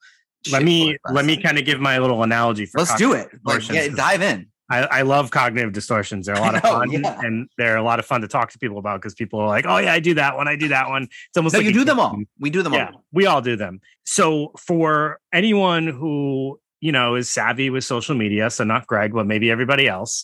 [0.52, 3.28] let me let me kind of give my little analogy for let's do it.
[3.44, 6.28] like, yeah, dive in I, I, love cognitive distortions.
[6.28, 7.20] They're a lot of know, fun, yeah.
[7.22, 9.66] and they're a lot of fun to talk to people about because people are like,
[9.68, 10.48] "Oh yeah, I do that one.
[10.48, 12.18] I do that one." It's almost no, like you do them all.
[12.40, 13.04] We do them yeah, all.
[13.12, 13.82] We all do them.
[14.04, 18.50] So for anyone who you know, is savvy with social media.
[18.50, 20.24] So not Greg, but maybe everybody else.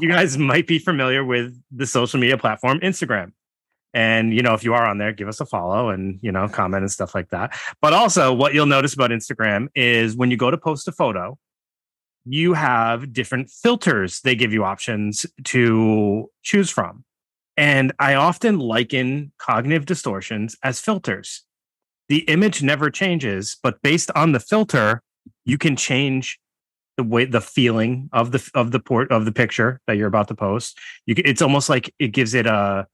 [0.00, 3.32] you guys might be familiar with the social media platform Instagram.
[3.92, 6.48] And, you know, if you are on there, give us a follow and, you know,
[6.48, 7.58] comment and stuff like that.
[7.82, 11.36] But also, what you'll notice about Instagram is when you go to post a photo,
[12.32, 14.20] you have different filters.
[14.20, 17.04] They give you options to choose from.
[17.56, 21.42] And I often liken cognitive distortions as filters.
[22.08, 25.02] The image never changes, but based on the filter,
[25.44, 26.38] you can change
[26.96, 30.28] the way the feeling of the of the port of the picture that you're about
[30.28, 30.78] to post.
[31.06, 32.86] You it's almost like it gives it a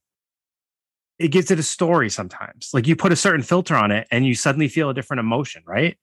[1.19, 2.71] it gives it a story sometimes.
[2.73, 5.63] Like you put a certain filter on it and you suddenly feel a different emotion,
[5.67, 5.99] right?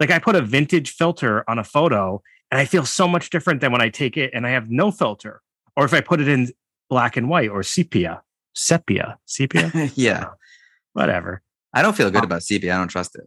[0.00, 3.62] Like I put a vintage filter on a photo and I feel so much different
[3.62, 5.40] than when I take it and I have no filter.
[5.74, 6.52] Or if I put it in
[6.90, 8.22] black and white or sepia,
[8.54, 9.72] sepia, sepia.
[9.94, 10.26] yeah.
[10.92, 11.40] Whatever.
[11.72, 12.74] I don't feel good uh, about sepia.
[12.74, 13.26] I don't trust it.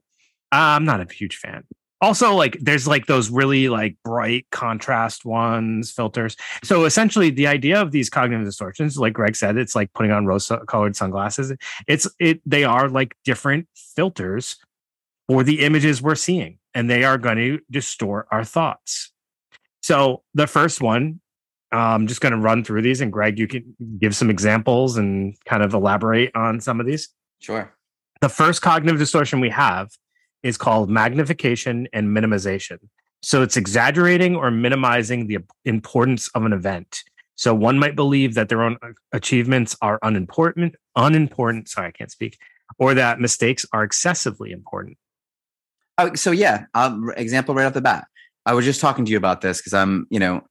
[0.52, 1.64] I'm not a huge fan.
[2.02, 7.82] also like there's like those really like bright contrast ones filters so essentially the idea
[7.82, 11.54] of these cognitive distortions like greg said it's like putting on rose colored sunglasses
[11.88, 14.58] it's it they are like different filters
[15.28, 19.14] for the images we're seeing and they are going to distort our thoughts
[19.86, 21.19] so the first one
[21.71, 23.63] i'm just going to run through these and greg you can
[24.00, 27.71] give some examples and kind of elaborate on some of these Sure.
[28.21, 29.89] the first cognitive distortion we have
[30.45, 32.78] is called magnification and minimization.
[33.24, 37.02] So it's exaggerating or minimizing the importance of an event.
[37.34, 38.78] So one might believe that their own
[39.12, 42.38] achievements are unimportant, unimportant, sorry, I can't speak,
[42.78, 44.98] or that mistakes are excessively important.
[45.98, 48.06] Oh, so yeah, um, example right off the bat.
[48.45, 50.41] I was just talking to you about this because I'm, you know,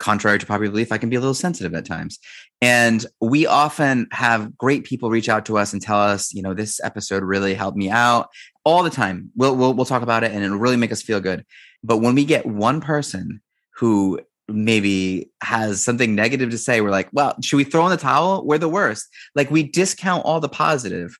[0.00, 2.18] contrary to popular belief, I can be a little sensitive at times.
[2.60, 6.54] And we often have great people reach out to us and tell us, you know,
[6.54, 8.30] this episode really helped me out
[8.64, 9.30] all the time.
[9.36, 11.44] We'll, we'll, we'll talk about it and it'll really make us feel good.
[11.84, 13.40] But when we get one person
[13.76, 17.96] who maybe has something negative to say, we're like, well, should we throw in the
[17.96, 18.44] towel?
[18.44, 19.08] We're the worst.
[19.34, 21.16] Like we discount all the positive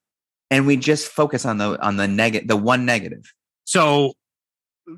[0.50, 3.33] and we just focus on the, on the negative, the one negative.
[3.64, 4.14] So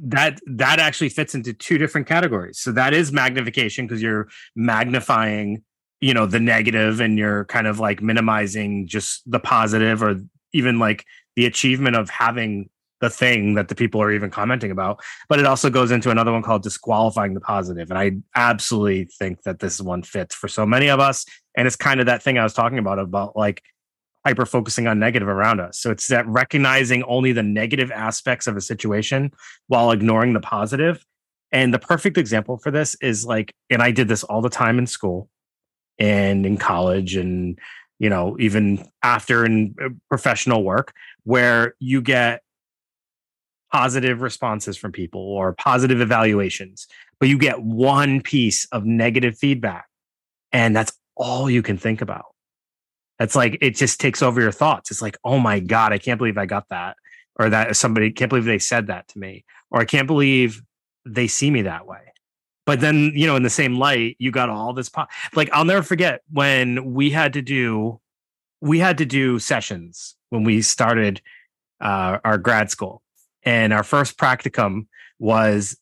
[0.01, 2.59] that that actually fits into two different categories.
[2.59, 5.62] So that is magnification because you're magnifying,
[6.01, 10.21] you know, the negative and you're kind of like minimizing just the positive or
[10.53, 11.05] even like
[11.37, 12.68] the achievement of having
[13.01, 15.03] the thing that the people are even commenting about.
[15.29, 17.90] But it also goes into another one called disqualifying the positive.
[17.90, 21.27] And I absolutely think that this one fits for so many of us.
[21.57, 23.62] And it's kind of that thing I was talking about about like
[24.24, 25.78] hyper focusing on negative around us.
[25.78, 29.32] So it's that recognizing only the negative aspects of a situation
[29.66, 31.04] while ignoring the positive.
[31.50, 34.78] And the perfect example for this is like, and I did this all the time
[34.78, 35.28] in school
[35.98, 37.58] and in college and,
[37.98, 40.92] you know, even after in uh, professional work,
[41.24, 42.42] where you get
[43.72, 46.87] positive responses from people or positive evaluations,
[47.18, 49.87] but you get one piece of negative feedback.
[50.52, 52.32] And that's all you can think about
[53.22, 54.90] it's like it just takes over your thoughts.
[54.90, 56.96] It's like, oh my God, I can't believe I got that.
[57.38, 59.44] Or that somebody can't believe they said that to me.
[59.70, 60.62] Or I can't believe
[61.06, 62.12] they see me that way.
[62.66, 65.64] But then, you know, in the same light, you got all this po- like I'll
[65.64, 68.00] never forget when we had to do
[68.61, 71.20] we had to do sessions when we started
[71.80, 73.02] uh, our grad school.
[73.42, 74.87] And our first practicum
[75.18, 75.76] was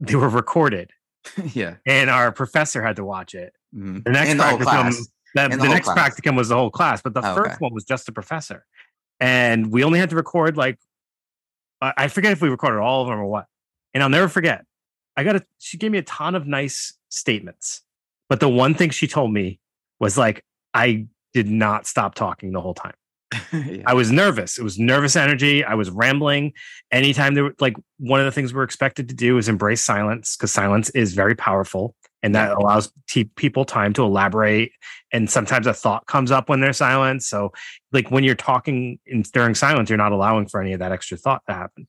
[0.00, 0.90] they were recorded.
[1.52, 1.76] yeah.
[1.84, 3.52] And our professor had to watch it.
[3.74, 3.98] Mm-hmm.
[4.04, 5.08] The next the whole practicum, class.
[5.38, 5.98] That, the, the next class.
[5.98, 7.56] practicum was the whole class, but the Oh, first okay.
[7.58, 8.64] one was just the professor.
[9.20, 10.78] And we only had to record like,
[11.80, 13.46] I I forget if we recorded all of them or what.
[13.94, 14.64] And I'll never forget.
[15.16, 17.82] I got a, she gave me a ton of nice statements.
[18.28, 19.58] But the one thing she told me
[19.98, 22.94] was like, I did not stop talking the whole time.
[23.52, 23.82] yeah.
[23.86, 24.58] I was nervous.
[24.58, 25.64] It was nervous energy.
[25.64, 26.52] I was rambling.
[26.92, 30.36] Anytime there were like one of the things we're expected to do is embrace silence
[30.36, 34.72] because silence is very powerful and that allows t- people time to elaborate.
[35.12, 37.28] And sometimes a thought comes up when there's silence.
[37.28, 37.52] So,
[37.92, 41.16] like when you're talking in, during silence, you're not allowing for any of that extra
[41.16, 41.86] thought to happen.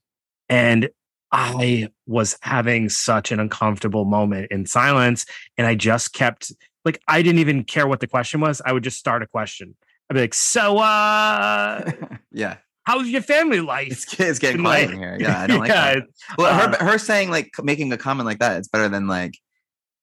[0.48, 0.90] And
[1.32, 5.26] I was having such an uncomfortable moment in silence.
[5.58, 6.52] And I just kept
[6.86, 8.62] like, I didn't even care what the question was.
[8.66, 9.76] I would just start a question.
[10.10, 11.92] I'd be like, so uh
[12.32, 12.58] yeah.
[12.84, 13.92] how's your family life?
[13.92, 15.18] It's, it's getting quiet like- in here.
[15.20, 16.04] Yeah, I don't like Yeah, that.
[16.38, 19.34] Well, her, uh, her saying like making a comment like that, it's better than like.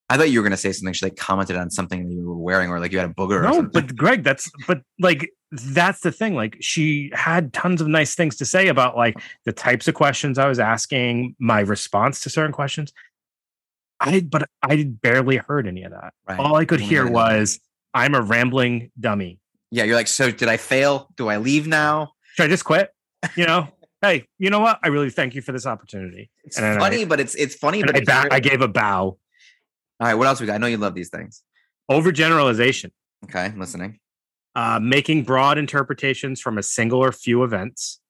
[0.09, 0.93] I thought you were gonna say something.
[0.95, 3.41] She like commented on something that you were wearing, or like you had a booger.
[3.41, 3.71] or No, something.
[3.73, 6.35] but Greg, that's but like that's the thing.
[6.35, 10.39] Like she had tons of nice things to say about like the types of questions
[10.39, 12.93] I was asking, my response to certain questions.
[14.01, 16.13] I but I barely heard any of that.
[16.29, 16.39] Right.
[16.39, 16.89] All I could mm-hmm.
[16.89, 17.13] hear heard that.
[17.15, 17.61] was
[17.95, 19.41] I'm a rambling dummy.
[19.71, 21.09] yeah, you're like, so did I fail?
[21.17, 22.13] Do I leave now?
[22.35, 22.91] Should I just quit?
[23.37, 23.69] You know,
[24.03, 24.79] hey, you know what?
[24.85, 26.31] I really thank you for this opportunity.
[26.45, 27.83] It's And then I- funny, but it's it's funny.
[27.83, 29.19] But I, ba- I gave a bow.
[30.01, 30.55] All right, what else we got?
[30.55, 31.43] I know you love these things.
[31.91, 32.91] Overgeneralization.
[33.25, 33.99] Okay, I'm listening.
[34.55, 38.01] uh, making broad interpretations from a single or few events.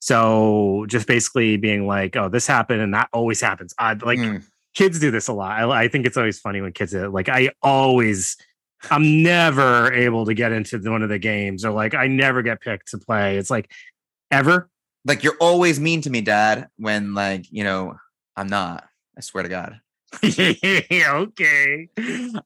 [0.00, 4.44] So just basically being like, "Oh, this happened, and that always happens." I like Mm.
[4.74, 5.58] kids do this a lot.
[5.58, 7.08] I, I think it's always funny when kids do it.
[7.12, 8.36] Like I always,
[8.90, 12.60] I'm never able to get into one of the games, or like I never get
[12.60, 13.36] picked to play.
[13.36, 13.70] It's like
[14.30, 14.68] ever.
[15.04, 16.68] like you're always mean to me, Dad.
[16.76, 17.96] When like you know
[18.36, 18.84] I'm not.
[19.16, 19.80] I swear to God.
[20.24, 21.88] okay.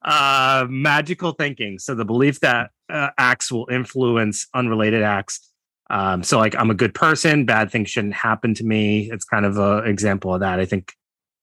[0.02, 1.78] Uh, magical thinking.
[1.78, 5.46] So the belief that uh, acts will influence unrelated acts.
[5.90, 9.10] Um, so like I'm a good person, bad things shouldn't happen to me.
[9.10, 10.60] It's kind of an example of that.
[10.60, 10.94] I think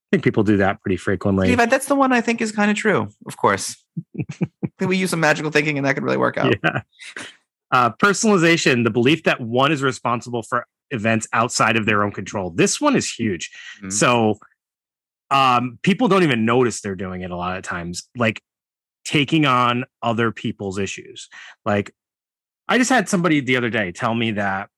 [0.08, 1.48] I think people do that pretty frequently.
[1.48, 3.10] Steve, that's the one I think is kind of true.
[3.26, 3.76] Of course.
[4.18, 4.24] I
[4.80, 6.56] think we use some magical thinking, and that could really work out.
[6.64, 6.82] Yeah.
[7.72, 12.52] Uh, personalization, the belief that one is responsible for events outside of their own control.
[12.52, 13.52] This one is huge.
[13.84, 13.92] Mhm.
[13.92, 14.40] So
[15.32, 18.10] um people don't even notice they're doing it a lot of times.
[18.16, 18.42] Like
[19.06, 21.30] taking on other people's issues.
[21.66, 21.94] Like
[22.68, 24.70] I just had somebody the other day tell me that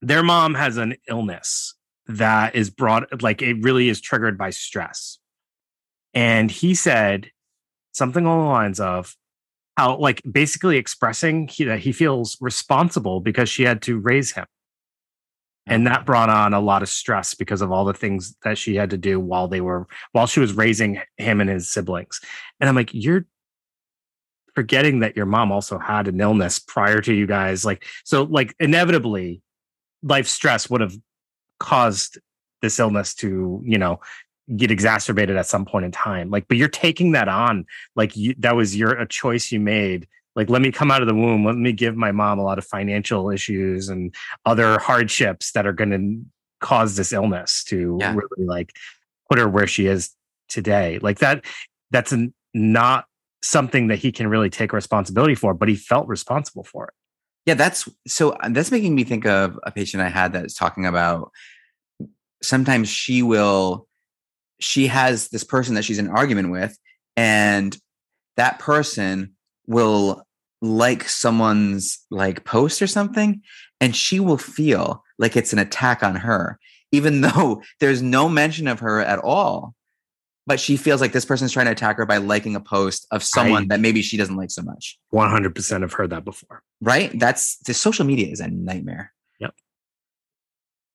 [0.00, 1.74] their mom has an illness
[2.06, 5.18] that is brought like it really is triggered by stress.
[6.12, 7.30] And he said
[7.92, 9.16] something along the lines of
[9.76, 14.46] how like basically expressing he, that he feels responsible because she had to raise him.
[15.66, 18.74] And that brought on a lot of stress because of all the things that she
[18.74, 22.20] had to do while they were while she was raising him and his siblings.
[22.60, 23.26] And I'm like, you're
[24.54, 27.64] forgetting that your mom also had an illness prior to you guys.
[27.64, 29.40] Like, so like inevitably
[30.02, 30.94] life stress would have
[31.58, 32.18] caused
[32.60, 34.00] this illness to, you know,
[34.56, 36.30] get exacerbated at some point in time.
[36.30, 37.64] Like, but you're taking that on.
[37.96, 40.06] Like you that was your a choice you made.
[40.36, 41.44] Like, let me come out of the womb.
[41.44, 45.72] Let me give my mom a lot of financial issues and other hardships that are
[45.72, 46.20] gonna
[46.60, 48.14] cause this illness to Yeah.
[48.14, 48.72] really like
[49.28, 50.10] put her where she is
[50.48, 50.98] today.
[51.00, 51.44] Like that,
[51.90, 53.06] that's an, not
[53.42, 56.94] something that he can really take responsibility for, but he felt responsible for it.
[57.46, 60.86] Yeah, that's so uh, that's making me think of a patient I had that's talking
[60.86, 61.30] about
[62.42, 63.86] sometimes she will
[64.60, 66.78] she has this person that she's in argument with
[67.16, 67.76] and
[68.36, 69.33] that person
[69.66, 70.26] will
[70.62, 73.42] like someone's like post or something
[73.80, 76.58] and she will feel like it's an attack on her
[76.92, 79.74] even though there's no mention of her at all.
[80.46, 83.22] But she feels like this person's trying to attack her by liking a post of
[83.22, 84.98] someone I- that maybe she doesn't like so much.
[85.12, 86.62] 100% have heard that before.
[86.82, 87.10] right?
[87.18, 89.12] That's the social media is a nightmare.
[89.40, 89.54] Yep.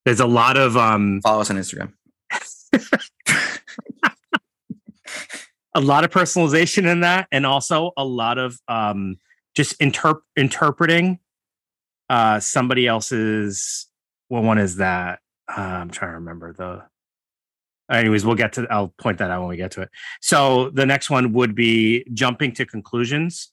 [0.05, 1.93] There's a lot of, um, follow us on instagram
[5.75, 9.17] a lot of personalization in that and also a lot of um
[9.55, 11.19] just interp- interpreting
[12.10, 13.88] uh somebody else's
[14.27, 15.19] what one is that?
[15.47, 16.84] Uh, i'm trying to remember the
[17.93, 19.89] anyways we'll get to i'll point that out when we get to it.
[20.21, 23.51] So the next one would be jumping to conclusions.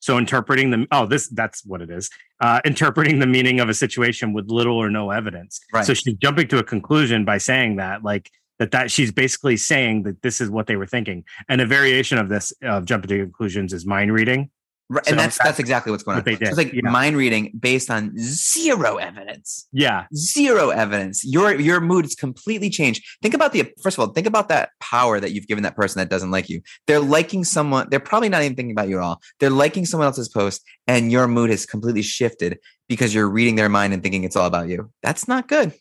[0.00, 2.10] So interpreting the oh this that's what it is.
[2.40, 5.60] Uh interpreting the meaning of a situation with little or no evidence.
[5.72, 5.84] Right.
[5.84, 10.02] so she's jumping to a conclusion by saying that like that that she's basically saying
[10.04, 11.24] that this is what they were thinking.
[11.48, 14.50] And a variation of this of jumping to conclusions is mind reading.
[14.90, 16.24] Right, So and that's that's that's exactly what's going on.
[16.24, 16.88] So it's like yeah.
[16.90, 19.68] mind reading based on zero evidence.
[19.70, 20.06] Yeah.
[20.14, 21.26] Zero evidence.
[21.26, 23.04] Your your mood is completely changed.
[23.20, 26.00] Think about the first of all think about that power that you've given that person
[26.00, 26.62] that doesn't like you.
[26.86, 29.20] They're liking someone they're probably not even thinking about you at all.
[29.40, 33.68] They're liking someone else's post and your mood has completely shifted because you're reading their
[33.68, 34.90] mind and thinking it's all about you.
[35.02, 35.74] That's not good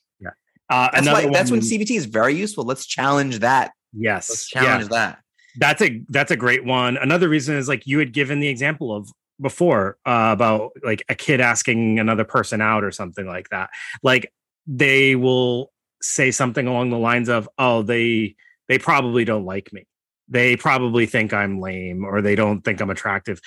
[0.70, 2.64] uh that's another why that's when cbt is very useful.
[2.64, 3.72] Let's challenge that.
[3.94, 4.62] Yes let's yeah.
[4.62, 5.20] challenge that.
[5.58, 6.98] That's a that's a great one.
[6.98, 9.10] Another reason is like you had given the example of
[9.42, 13.70] before uh, about like a kid asking another person out or something like that.
[14.04, 14.34] Like
[14.66, 18.36] they will say something along the lines of oh they
[18.68, 19.86] they probably don't like me.
[20.30, 23.40] They probably think i'm lame or they don't think i'm attractive.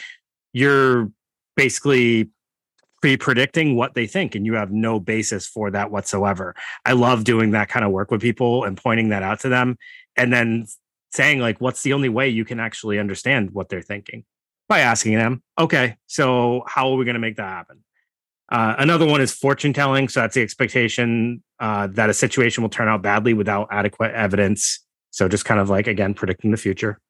[0.53, 1.11] You're
[1.57, 2.31] basically
[3.01, 6.55] pre-predicting what they think and you have no basis for that whatsoever.
[6.85, 9.79] I love doing that kind of work with people and pointing that out to them
[10.17, 10.67] and then
[11.13, 14.25] saying like what's the only way you can actually understand what they're thinking?
[14.69, 17.83] By asking them okay so how are we going to make that happen?
[18.53, 22.71] Uh, another one is fortune telling so that's the expectation uh, that a situation will
[22.71, 24.81] turn out badly without adequate evidence.
[25.11, 27.01] So just kind of like again predicting the future.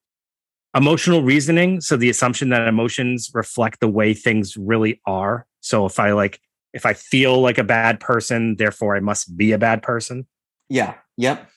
[0.74, 5.99] Emotional reasoning so the assumption that emotions reflect the way things really are so if
[5.99, 6.40] i like
[6.73, 10.27] if i feel like a bad person therefore i must be a bad person
[10.68, 10.94] Yeah.
[11.16, 11.49] Yep.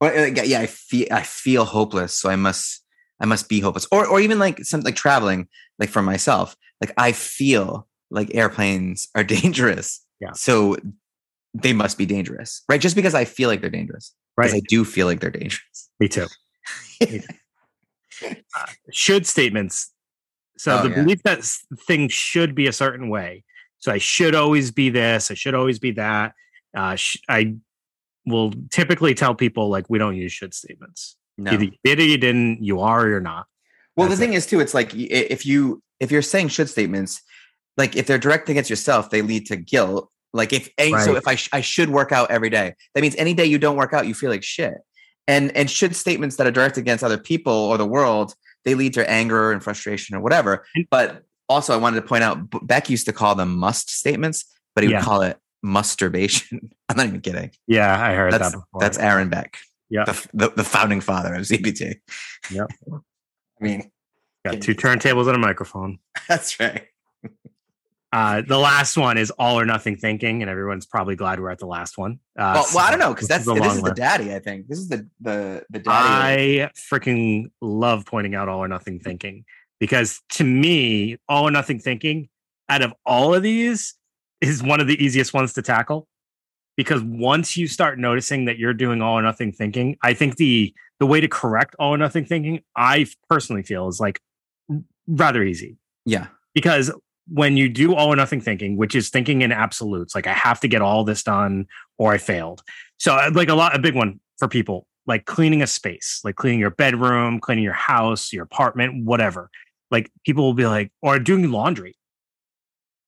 [0.00, 2.82] Well, uh, yeah, I feel I feel hopeless, so I must
[3.20, 3.86] I must be hopeless.
[3.90, 9.08] Or or even like something like traveling, like for myself, like I feel like airplanes
[9.14, 10.04] are dangerous.
[10.20, 10.32] Yeah.
[10.34, 10.76] So
[11.54, 12.80] they must be dangerous, right?
[12.80, 14.52] Just because I feel like they're dangerous, Right.
[14.52, 15.88] I do feel like they're dangerous.
[16.00, 16.26] Me too.
[18.22, 19.90] Uh, should statements.
[20.62, 21.02] So Oh, the yeah.
[21.02, 21.42] belief that
[21.88, 23.42] things should be a certain way.
[23.78, 25.28] So I should always be this.
[25.32, 26.34] I should always be that.
[26.76, 27.56] Uh, sh- I
[28.26, 31.16] will typically tell people like we don't use should statements.
[31.36, 31.50] No.
[31.50, 32.62] Either you did or you didn't.
[32.62, 33.46] You are or you're not.
[33.96, 37.20] Well, the thing is too, it's like if you if you're saying should statements,
[37.76, 40.10] like if they're direct against yourself, they lead to guilt.
[40.32, 43.16] Like if any, so, if I sh- I should work out every day, that means
[43.16, 44.74] any day you don't work out, you feel like shit.
[45.26, 48.34] And and should statements that are directed against other people or the world,
[48.64, 50.66] they lead to anger and frustration or whatever.
[50.90, 54.44] But also, I wanted to point out, Beck used to call them must statements,
[54.74, 56.70] but he would call it masturbation.
[56.88, 57.50] I'm not even kidding.
[57.66, 58.80] Yeah, I heard That's that before.
[58.80, 59.58] that's Aaron Beck,
[59.90, 60.04] yeah.
[60.04, 61.96] the, the the founding father of CBT.
[62.50, 62.70] Yep.
[62.92, 63.90] I mean,
[64.44, 65.98] Got two turntables and a microphone.
[66.28, 66.86] that's right.
[68.12, 71.58] Uh, the last one is all or nothing thinking, and everyone's probably glad we're at
[71.58, 72.18] the last one.
[72.38, 74.34] Uh, well, well, I don't know because this that's is this is the daddy.
[74.34, 76.62] I think this is the the the daddy.
[76.64, 79.44] I freaking love pointing out all or nothing thinking
[79.80, 82.28] because to me, all or nothing thinking
[82.68, 83.94] out of all of these
[84.40, 86.06] is one of the easiest ones to tackle.
[86.76, 90.74] Because once you start noticing that you're doing all or nothing thinking, I think the
[91.00, 94.20] the way to correct all or nothing thinking, I personally feel is like
[95.06, 96.90] rather easy yeah, because
[97.32, 100.60] when you do all or nothing thinking, which is thinking in absolutes, like I have
[100.60, 101.66] to get all this done
[101.96, 102.62] or I failed.
[102.98, 106.36] So uh, like a lot, a big one for people, like cleaning a space, like
[106.36, 109.48] cleaning your bedroom, cleaning your house, your apartment, whatever.
[109.90, 111.96] Like people will be like, or doing laundry.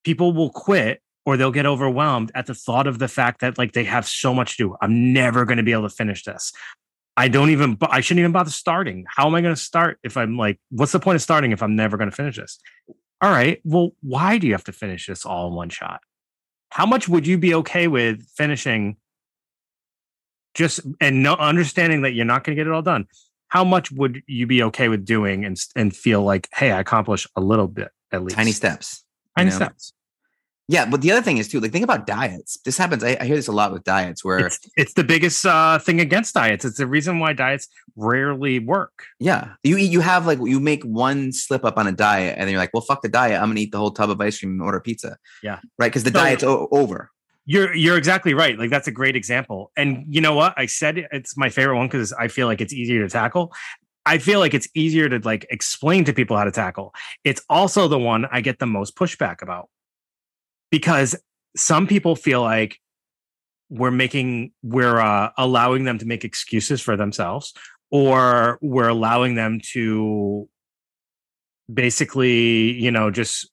[0.05, 3.73] People will quit or they'll get overwhelmed at the thought of the fact that like
[3.73, 4.77] they have so much to do.
[4.81, 6.51] I'm never going to be able to finish this.
[7.17, 9.05] I don't even, I shouldn't even bother starting.
[9.07, 11.63] How am I going to start if I'm like, what's the point of starting if
[11.63, 12.59] I'm never going to finish this?
[13.21, 13.61] All right.
[13.65, 16.01] Well, why do you have to finish this all in one shot?
[16.71, 18.97] How much would you be okay with finishing
[20.55, 23.07] just and no understanding that you're not going to get it all done?
[23.49, 27.29] How much would you be okay with doing and and feel like, hey, I accomplished
[27.37, 28.37] a little bit at least?
[28.37, 29.05] tiny steps.
[29.37, 29.57] you Tiny know?
[29.57, 29.93] steps.
[30.67, 32.59] Yeah, but the other thing is too, like think about diets.
[32.65, 33.05] This happens.
[33.05, 36.01] I, I hear this a lot with diets, where It's it's the biggest uh, thing
[36.01, 36.65] against diets.
[36.65, 39.05] It's the reason why diets rarely work.
[39.21, 42.47] yeah, you eat, you have like you make one slip up on a diet, and
[42.47, 43.41] then you're like, well, fuck the diet.
[43.43, 45.19] I'm gonna eat the whole tub of ice cream and order pizza.
[45.43, 45.61] Yeah.
[45.79, 45.89] right.
[45.89, 47.11] Because the So- diet's o- over.
[47.47, 48.59] You're you're exactly right.
[48.59, 49.71] Like that's a great example.
[49.77, 50.55] And you know what?
[50.57, 53.53] I said it- it's my favorite one because I feel like it's easier to tackle.
[54.07, 56.95] I feel like it's easier to like explain to people how to tackle.
[57.23, 59.69] It's also the one I get the most pushback about
[60.75, 61.15] because
[61.55, 62.81] some people feel like
[63.71, 67.55] we're making we're uh, allowing them to make excuses for themselves
[67.93, 70.49] or we're allowing them to
[71.73, 73.49] basically you know just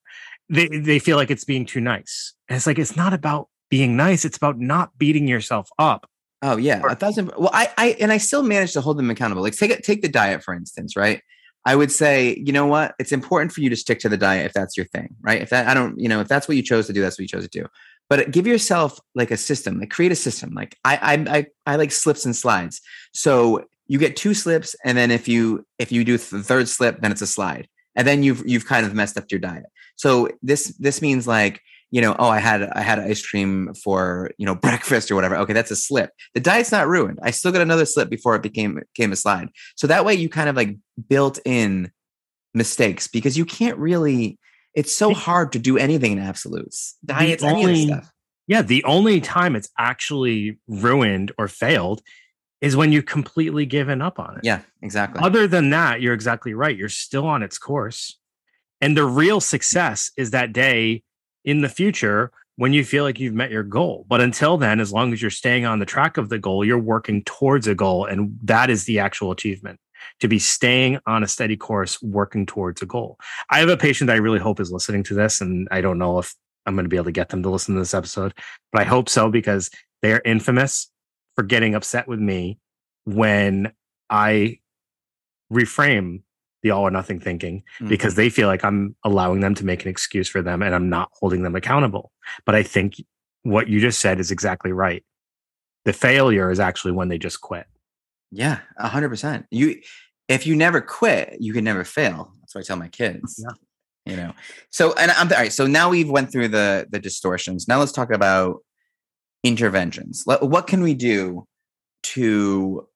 [0.49, 3.95] they they feel like it's being too nice and it's like it's not about being
[3.95, 6.07] nice it's about not beating yourself up
[6.43, 7.31] Oh yeah, a thousand.
[7.37, 9.43] Well, I, I, and I still manage to hold them accountable.
[9.43, 11.21] Like take it, take the diet for instance, right?
[11.65, 12.95] I would say, you know what?
[12.99, 15.41] It's important for you to stick to the diet if that's your thing, right?
[15.41, 17.23] If that, I don't, you know, if that's what you chose to do, that's what
[17.23, 17.67] you chose to do.
[18.09, 20.53] But give yourself like a system, like create a system.
[20.53, 22.81] Like I, I, I, I like slips and slides.
[23.13, 27.01] So you get two slips, and then if you if you do the third slip,
[27.01, 29.65] then it's a slide, and then you've you've kind of messed up your diet.
[29.97, 31.61] So this this means like
[31.91, 35.35] you know, oh, I had I had ice cream for you know breakfast or whatever.
[35.37, 36.09] Okay, that's a slip.
[36.33, 37.19] The diet's not ruined.
[37.21, 39.49] I still got another slip before it became became a slide.
[39.75, 40.77] So that way you kind of like
[41.09, 41.91] built in
[42.53, 44.37] mistakes because you can't really.
[44.73, 46.95] It's so hard to do anything in absolutes.
[47.05, 48.11] Diets, any of this only- stuff.
[48.47, 52.01] yeah the only time it's actually ruined or failed
[52.61, 55.21] is when you completely given up on it Yeah, exactly.
[55.21, 58.17] other than that you're exactly right you're still on its course
[58.79, 61.03] and the real success is that day
[61.43, 64.05] in the future when you feel like you've met your goal.
[64.07, 66.77] But until then as long as you're staying on the track of the goal you're
[66.77, 69.79] working towards a goal and that is the actual achievement
[70.19, 73.17] to be staying on a steady course working towards a goal.
[73.49, 75.97] I have a patient that i really hope is listening to this and i don't
[75.97, 76.33] know if
[76.65, 78.33] i'm going to be able to get them to listen to this episode
[78.71, 79.69] but i hope so because
[80.01, 80.91] they are infamous
[81.35, 82.57] for getting upset with me
[83.05, 83.71] when
[84.09, 84.59] i
[85.51, 86.21] reframe
[86.63, 87.89] the all or nothing thinking Mhm.
[87.89, 90.89] because they feel like I'm allowing them to make an excuse for them and I'm
[90.89, 92.11] not holding them accountable.
[92.45, 92.95] But I think
[93.43, 95.03] what you just said is exactly right.
[95.85, 97.65] The failure is actually when they just quit.
[98.31, 99.47] Yeah, a hundred percent.
[99.49, 99.81] You,
[100.27, 102.33] if you never quit, you can never fail.
[102.39, 103.43] That's what I tell my kids.
[103.43, 103.53] Yeah.
[104.05, 104.33] You know.
[104.69, 105.51] So, and I'm all right.
[105.53, 107.67] So now we've went through the the distortions.
[107.67, 108.63] Now let's talk about
[109.43, 110.23] interventions.
[110.25, 111.45] What can we do
[112.03, 112.87] to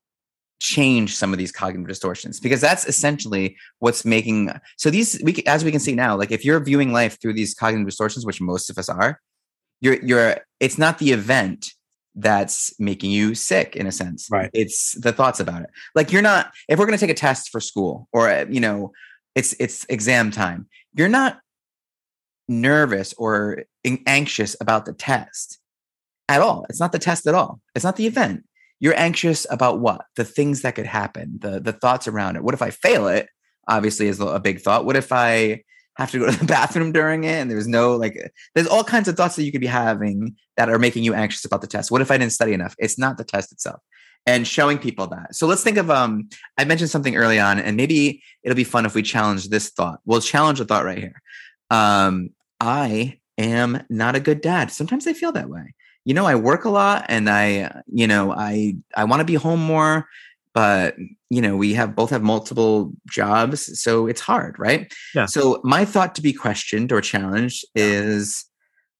[0.59, 2.39] change some of these cognitive distortions?
[2.39, 4.51] Because that's essentially what's making.
[4.77, 7.53] So these, we as we can see now, like if you're viewing life through these
[7.53, 9.19] cognitive distortions, which most of us are,
[9.81, 10.37] you're you're.
[10.59, 11.71] It's not the event
[12.15, 14.49] that's making you sick in a sense Right.
[14.53, 17.49] it's the thoughts about it like you're not if we're going to take a test
[17.49, 18.93] for school or you know
[19.35, 21.39] it's it's exam time you're not
[22.47, 23.63] nervous or
[24.07, 25.59] anxious about the test
[26.29, 28.45] at all it's not the test at all it's not the event
[28.79, 30.05] you're anxious about what?
[30.15, 32.43] The things that could happen the the thoughts around it.
[32.43, 33.29] What if i fail it?
[33.67, 34.85] Obviously is a big thought.
[34.85, 35.63] What if i
[35.97, 39.07] have to go to the bathroom during it and there's no like there's all kinds
[39.07, 41.91] of thoughts that you could be having that are making you anxious about the test.
[41.91, 42.75] What if i didn't study enough?
[42.77, 43.81] It's not the test itself.
[44.27, 45.35] And showing people that.
[45.35, 48.85] So let's think of um i mentioned something early on and maybe it'll be fun
[48.85, 49.99] if we challenge this thought.
[50.05, 51.21] We'll challenge the thought right here.
[51.69, 54.71] Um i am not a good dad.
[54.71, 55.73] Sometimes i feel that way
[56.05, 59.35] you know i work a lot and i you know i i want to be
[59.35, 60.07] home more
[60.53, 60.95] but
[61.29, 65.25] you know we have both have multiple jobs so it's hard right Yeah.
[65.25, 68.45] so my thought to be questioned or challenged is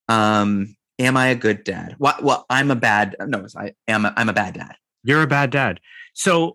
[0.10, 4.14] um am i a good dad well, well i'm a bad no i am a,
[4.18, 5.80] i'm a bad dad You're a bad dad.
[6.14, 6.53] So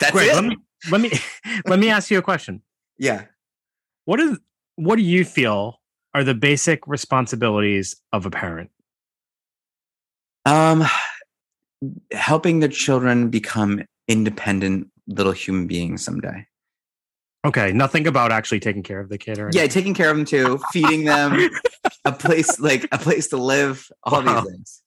[0.00, 0.56] that's great, it let me
[0.90, 1.10] let me
[1.66, 2.62] let me ask you a question.
[2.98, 3.26] yeah
[4.04, 4.38] What is
[4.76, 5.80] what do you feel
[6.14, 8.70] are the basic responsibilities of a parent?
[10.44, 10.84] Um
[12.12, 16.46] helping their children become independent little human beings someday
[17.44, 20.24] Okay, nothing about actually taking care of the kid or yeah taking care of them
[20.24, 21.50] too feeding them
[22.04, 24.42] a place like a place to live all Wow.
[24.42, 24.82] these things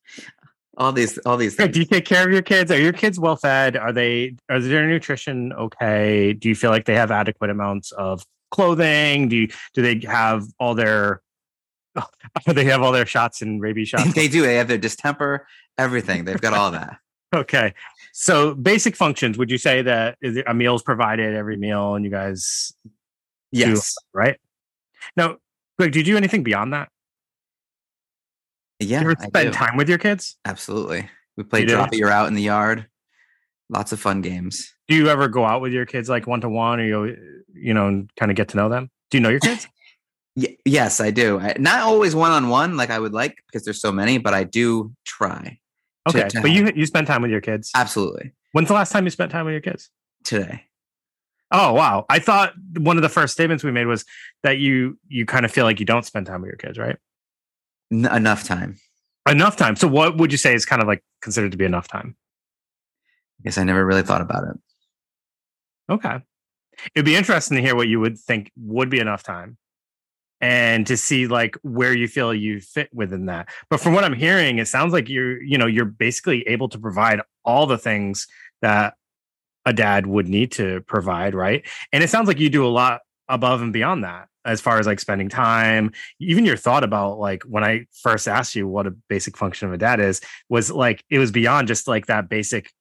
[0.78, 2.70] all these all these things do you take care of your kids?
[2.70, 3.78] Are your kids well fed?
[3.78, 6.34] Are they are their nutrition okay?
[6.34, 9.30] Do you feel like they have adequate amounts of clothing?
[9.30, 11.22] Do you do they have all their
[12.48, 14.14] they have all their shots and rabies shots?
[14.14, 16.98] they do they have their distemper everything they've got all that
[17.36, 17.74] okay.
[18.14, 20.18] So basic functions, would you say that
[20.48, 22.72] a meal is provided every meal and you guys
[23.52, 24.38] yes right?
[25.18, 25.38] Now,
[25.78, 26.90] Greg, do you do anything beyond that?
[28.80, 29.58] yeah you ever I spend do.
[29.58, 30.38] time with your kids?
[30.46, 32.88] absolutely we play You drop it you're out in the yard
[33.70, 36.50] lots of fun games Do you ever go out with your kids like one to
[36.50, 37.18] one, or you
[37.54, 38.90] you know kind of get to know them?
[39.10, 39.68] Do you know your kids?
[40.38, 43.92] Y- yes i do I, not always one-on-one like i would like because there's so
[43.92, 45.60] many but i do try
[46.08, 47.72] Okay, to but you you spend time with your kids.
[47.76, 49.90] absolutely When's the last time you spent time with your kids?
[50.24, 50.64] today
[51.52, 52.06] Oh wow!
[52.10, 54.04] I thought one of the first statements we made was
[54.44, 56.98] that you you kind of feel like you don't spend time with your kids, right?
[57.94, 58.78] N- enough time
[59.30, 59.76] Enough time.
[59.76, 62.16] So what would you say is kind of like considered to be enough time?
[63.40, 64.58] I guess i never really thought about it
[65.90, 66.18] Okay.
[66.96, 69.58] It'd be interesting to hear what you would think would be enough time
[70.46, 73.50] and to see like where you feel you fit within that.
[73.68, 76.78] But from what I'm hearing, it sounds like you're, you know, you're basically able to
[76.78, 78.28] provide all the things
[78.62, 78.94] that
[79.66, 81.66] a dad would need to provide, right?
[81.92, 84.86] And it sounds like you do a lot above and beyond that as far as
[84.86, 85.92] like spending time.
[86.20, 89.74] Even your thought about like when I first asked you what a basic function of
[89.74, 92.72] a dad is was like it was beyond just like that basic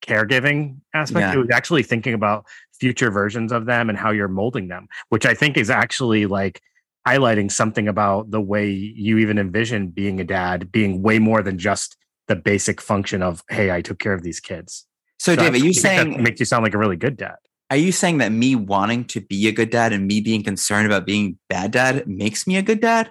[0.00, 1.20] caregiving aspect.
[1.20, 1.34] Yeah.
[1.34, 2.46] It was actually thinking about
[2.78, 6.60] future versions of them and how you're molding them, which I think is actually like
[7.06, 11.58] highlighting something about the way you even envision being a dad being way more than
[11.58, 11.96] just
[12.28, 14.86] the basic function of, hey, I took care of these kids.
[15.18, 17.16] so So I david you think that saying makes you sound like a really good
[17.16, 17.36] dad.
[17.70, 20.86] Are you saying that me wanting to be a good dad and me being concerned
[20.86, 23.10] about being bad dad makes me a good dad?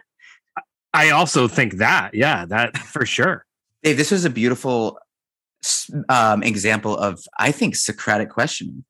[0.94, 3.46] I also think that, yeah, that for sure.
[3.84, 5.00] Dave, this was a beautiful
[6.10, 8.84] um, example of, I think, Socratic questioning.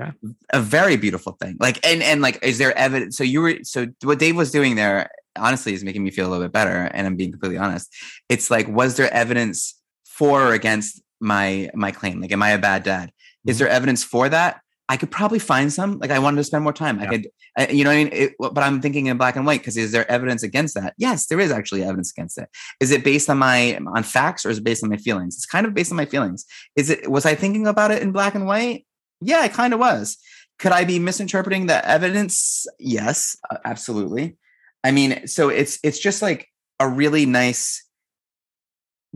[0.00, 0.12] Okay.
[0.52, 1.56] A very beautiful thing.
[1.60, 3.16] Like, and and like, is there evidence?
[3.16, 6.30] So you were, so what Dave was doing there, honestly, is making me feel a
[6.30, 6.90] little bit better.
[6.92, 7.94] And I'm being completely honest.
[8.28, 12.20] It's like, was there evidence for or against my my claim?
[12.20, 13.12] Like, am I a bad dad?
[13.46, 13.58] Is Mm-hmm.
[13.64, 14.61] there evidence for that?
[14.88, 15.98] I could probably find some.
[15.98, 17.00] Like, I wanted to spend more time.
[17.00, 18.12] I could, I, you know, what I mean.
[18.12, 20.94] It, but I'm thinking in black and white because is there evidence against that?
[20.98, 22.48] Yes, there is actually evidence against it.
[22.80, 25.36] Is it based on my on facts or is it based on my feelings?
[25.36, 26.44] It's kind of based on my feelings.
[26.76, 28.86] Is it was I thinking about it in black and white?
[29.20, 30.18] Yeah, I kind of was.
[30.58, 32.66] Could I be misinterpreting the evidence?
[32.78, 34.36] Yes, uh, absolutely.
[34.84, 36.48] I mean, so it's it's just like
[36.80, 37.86] a really nice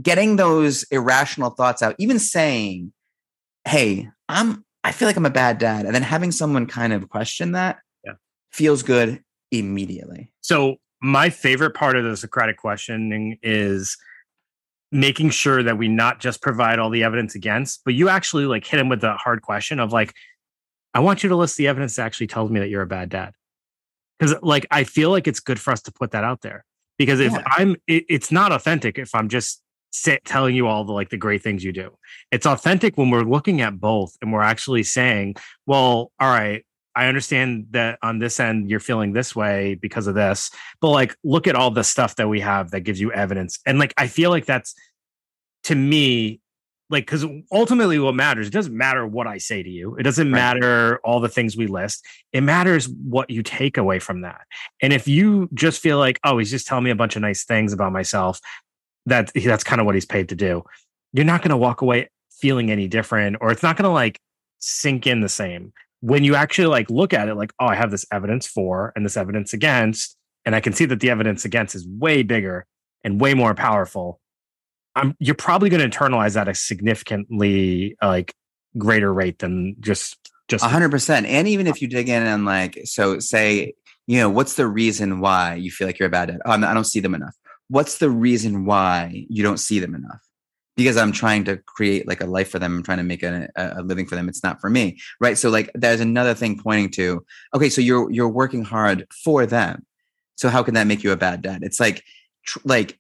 [0.00, 2.92] getting those irrational thoughts out, even saying,
[3.64, 7.08] "Hey, I'm I feel like I'm a bad dad," and then having someone kind of
[7.08, 8.12] question that Yeah.
[8.52, 10.32] feels good immediately.
[10.40, 13.96] So my favorite part of the Socratic questioning is
[14.92, 18.64] making sure that we not just provide all the evidence against, but you actually like
[18.64, 20.14] hit him with the hard question of like,
[20.94, 23.08] I want you to list the evidence that actually tells me that you're a bad
[23.08, 23.34] dad.
[24.18, 26.64] Because like I feel like it's good for us to put that out there.
[26.98, 27.42] Because if Yeah.
[27.46, 29.60] I'm, it, it's not authentic if I'm just
[29.90, 31.96] sit, telling you all the like the great things you do.
[32.30, 36.64] It's authentic when we're looking at both and we're actually saying, well, all right,
[36.94, 41.16] I understand that on this end you're feeling this way because of this, but like
[41.24, 43.58] look at all the stuff that we have that gives you evidence.
[43.66, 44.74] And like I feel like that's
[45.64, 46.40] to me
[46.88, 50.30] like because ultimately what matters it doesn't matter what i say to you it doesn't
[50.30, 50.38] Right.
[50.38, 54.42] matter all the things we list it matters what you take away from that
[54.80, 57.44] and if you just feel like oh he's just telling me a bunch of nice
[57.44, 58.40] things about myself
[59.06, 60.62] that that's kind of what he's paid to do
[61.12, 62.08] you're not going to walk away
[62.40, 64.18] feeling any different or it's not going to like
[64.58, 67.90] sink in the same when you actually like look at it like oh i have
[67.90, 71.74] this evidence for and this evidence against and i can see that the evidence against
[71.74, 72.66] is way bigger
[73.04, 74.20] and way more powerful
[74.94, 78.34] I'm, you're probably going to internalize that at a significantly like
[78.78, 81.26] greater rate than just just A hundred percent.
[81.26, 83.74] And even if you dig in and like, so say,
[84.06, 86.40] you know, what's the reason why you feel like you're a bad dad?
[86.44, 87.34] Oh, I don't see them enough.
[87.68, 90.26] What's the reason why you don't see them enough?
[90.76, 92.76] because I'm trying to create like a life for them.
[92.76, 94.28] I'm trying to make a, a living for them.
[94.28, 95.36] It's not for me, right?
[95.36, 99.86] So like, there's another thing pointing to, okay, so you're you're working hard for them.
[100.36, 101.62] So how can that make you a bad dad?
[101.62, 102.04] It's like,
[102.44, 102.98] tr- like,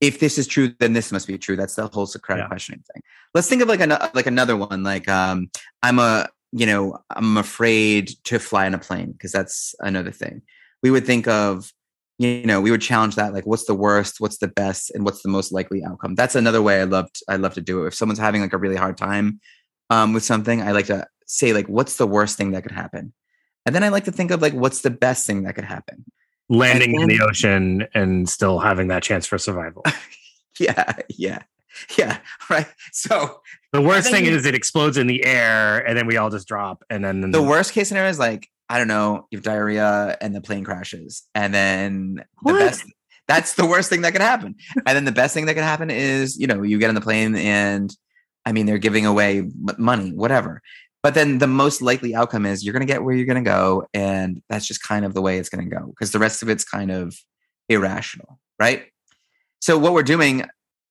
[0.00, 1.56] if this is true, then this must be true.
[1.56, 2.48] That's the whole Socratic yeah.
[2.48, 3.02] questioning thing.
[3.34, 4.82] Let's think of like another like another one.
[4.82, 5.50] Like, um,
[5.82, 10.40] I'm a you know I'm afraid to fly in a plane because that's another thing.
[10.82, 11.70] We would think of
[12.20, 14.20] you know we would challenge that like what's the worst?
[14.20, 14.90] What's the best?
[14.90, 16.14] And what's the most likely outcome?
[16.14, 17.88] That's another way i love to, i love to do it.
[17.88, 19.40] If someone's having like a really hard time
[19.88, 23.14] um, with something i like to say like what's the worst thing that could happen?
[23.64, 26.04] And then i like to think of like what's the best thing that could happen?
[26.50, 29.82] Landing then, in the ocean and still having that chance for survival.
[30.58, 31.42] Yeah yeah
[31.96, 32.18] yeah
[32.50, 32.66] right?
[32.92, 33.40] So
[33.72, 36.84] the worst thing is it explodes in the air and then we all just drop
[36.90, 40.34] and then the worst case scenario is like I don't know, you have diarrhea and
[40.34, 41.24] the plane crashes.
[41.34, 42.52] And then what?
[42.52, 42.84] the best
[43.26, 44.54] that's the worst thing that could happen.
[44.86, 47.00] and then the best thing that could happen is, you know, you get on the
[47.00, 47.94] plane and
[48.46, 50.62] I mean, they're giving away money, whatever.
[51.02, 53.48] But then the most likely outcome is you're going to get where you're going to
[53.48, 53.86] go.
[53.92, 56.48] And that's just kind of the way it's going to go because the rest of
[56.48, 57.16] it's kind of
[57.68, 58.86] irrational, right?
[59.60, 60.44] So what we're doing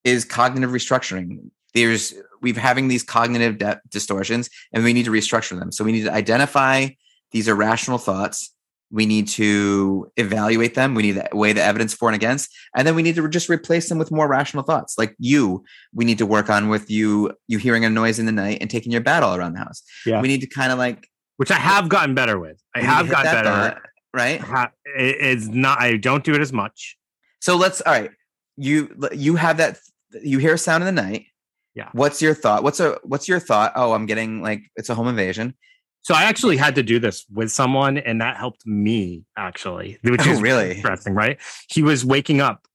[0.03, 1.49] is cognitive restructuring.
[1.73, 5.71] There's, we've having these cognitive de- distortions and we need to restructure them.
[5.71, 6.87] So we need to identify
[7.31, 8.53] these are rational thoughts.
[8.91, 10.95] We need to evaluate them.
[10.95, 13.47] We need to weigh the evidence for and against, and then we need to just
[13.47, 14.95] replace them with more rational thoughts.
[14.97, 15.63] Like you,
[15.93, 17.31] we need to work on with you.
[17.47, 19.83] You hearing a noise in the night and taking your bat all around the house.
[20.07, 21.07] Yeah, we need to kind of like,
[21.37, 22.59] which I have gotten better with.
[22.75, 23.49] I have gotten better.
[23.49, 24.71] Thought, right?
[24.97, 25.79] It's not.
[25.79, 26.97] I don't do it as much.
[27.41, 27.81] So let's.
[27.81, 28.09] All right.
[28.57, 29.77] You you have that.
[30.23, 31.27] You hear a sound in the night.
[31.75, 31.89] Yeah.
[31.93, 32.63] What's your thought?
[32.63, 33.73] What's a what's your thought?
[33.75, 35.53] Oh, I'm getting like it's a home invasion.
[36.01, 40.25] So I actually had to do this with someone, and that helped me actually, which
[40.25, 41.37] oh, is really interesting, right?
[41.69, 42.67] He was waking up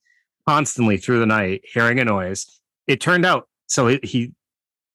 [0.48, 2.46] constantly through the night, hearing a noise.
[2.86, 4.32] It turned out so he.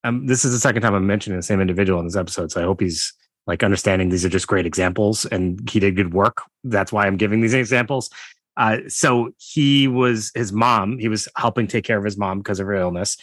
[0.06, 2.62] Um, this is the second time I'm mentioning the same individual in this episode, so
[2.62, 3.14] I hope he's
[3.48, 6.44] like understanding these are just great examples, and he did good work.
[6.64, 8.10] That's why I'm giving these examples.
[8.56, 11.00] Uh, so he was his mom.
[11.00, 13.18] He was helping take care of his mom because of her illness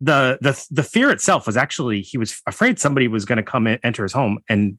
[0.00, 3.66] the the the fear itself was actually he was afraid somebody was going to come
[3.66, 4.78] in, enter his home and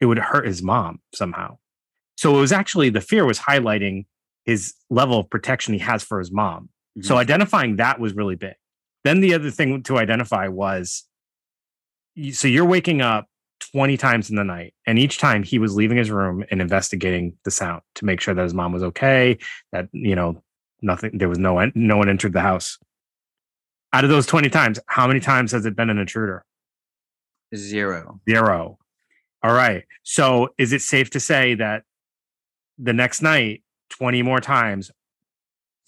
[0.00, 1.56] it would hurt his mom somehow.
[2.16, 4.06] So it was actually the fear was highlighting
[4.44, 6.68] his level of protection he has for his mom.
[6.98, 7.06] Mm-hmm.
[7.06, 8.54] So identifying that was really big.
[9.04, 11.04] Then the other thing to identify was
[12.32, 13.26] so you're waking up
[13.72, 17.36] 20 times in the night and each time he was leaving his room and investigating
[17.44, 19.38] the sound to make sure that his mom was okay
[19.72, 20.42] that you know
[20.82, 22.78] nothing there was no no one entered the house
[23.94, 26.44] out of those 20 times, how many times has it been an intruder?
[27.54, 28.20] Zero.
[28.28, 28.76] Zero.
[29.40, 29.84] All right.
[30.02, 31.84] So is it safe to say that
[32.76, 34.90] the next night, 20 more times,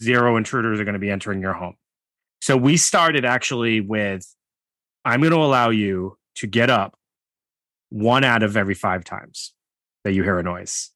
[0.01, 1.75] zero intruders are going to be entering your home?
[2.41, 4.33] So we started actually with
[5.05, 6.97] I'm going to allow you to get up
[7.89, 9.53] one out of every five times
[10.05, 10.93] that you hear a noise.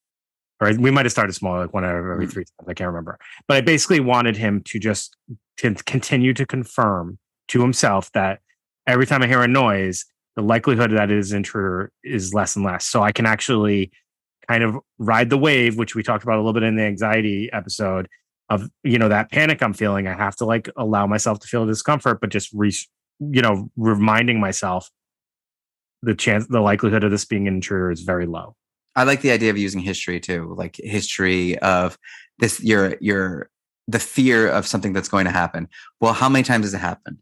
[0.60, 2.32] Or we might have started small, like one out of every mm.
[2.32, 2.68] three times.
[2.68, 3.18] I can't remember.
[3.48, 5.16] But I basically wanted him to just
[5.58, 8.40] to continue to confirm to himself that
[8.86, 10.04] every time I hear a noise,
[10.36, 12.86] the likelihood that it is intruder is less and less.
[12.86, 13.90] So I can actually
[14.48, 17.50] kind of ride the wave, which we talked about a little bit in the anxiety
[17.52, 18.08] episode
[18.48, 20.08] of, you know, that panic I'm feeling.
[20.08, 22.72] I have to like allow myself to feel discomfort, but just re,
[23.20, 24.90] you know, reminding myself
[26.02, 28.56] the chance, the likelihood of this being an intruder is very low.
[28.96, 31.98] I like the idea of using history too, like history of
[32.38, 33.50] this, your, your
[33.88, 35.68] the fear of something that's going to happen.
[36.00, 37.18] Well, how many times has it happened?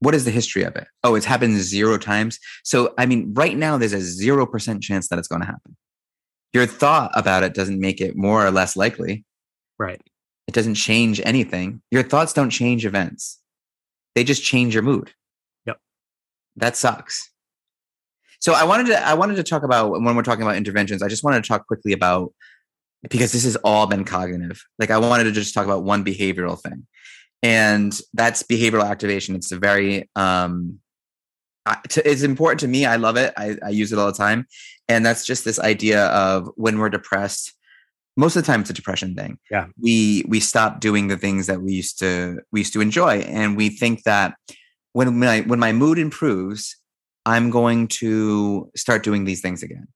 [0.00, 0.86] What is the history of it?
[1.02, 2.38] Oh, it's happened zero times.
[2.64, 5.76] So, I mean, right now there's a 0% chance that it's going to happen.
[6.52, 9.24] Your thought about it doesn't make it more or less likely.
[9.78, 10.00] Right.
[10.46, 11.82] It doesn't change anything.
[11.90, 13.38] Your thoughts don't change events.
[14.14, 15.12] They just change your mood.
[15.66, 15.78] Yep.
[16.56, 17.30] That sucks.
[18.40, 21.08] So I wanted to I wanted to talk about when we're talking about interventions, I
[21.08, 22.32] just wanted to talk quickly about
[23.02, 24.62] because this has all been cognitive.
[24.78, 26.86] Like I wanted to just talk about one behavioral thing,
[27.42, 29.34] and that's behavioral activation.
[29.34, 30.78] It's a very um,
[31.84, 32.86] it's important to me.
[32.86, 33.32] I love it.
[33.36, 34.46] I, I use it all the time,
[34.88, 37.54] and that's just this idea of when we're depressed.
[38.16, 39.38] Most of the time, it's a depression thing.
[39.50, 43.18] Yeah, we we stop doing the things that we used to we used to enjoy,
[43.20, 44.34] and we think that
[44.92, 46.76] when my when my mood improves,
[47.28, 49.86] I'm going to start doing these things again.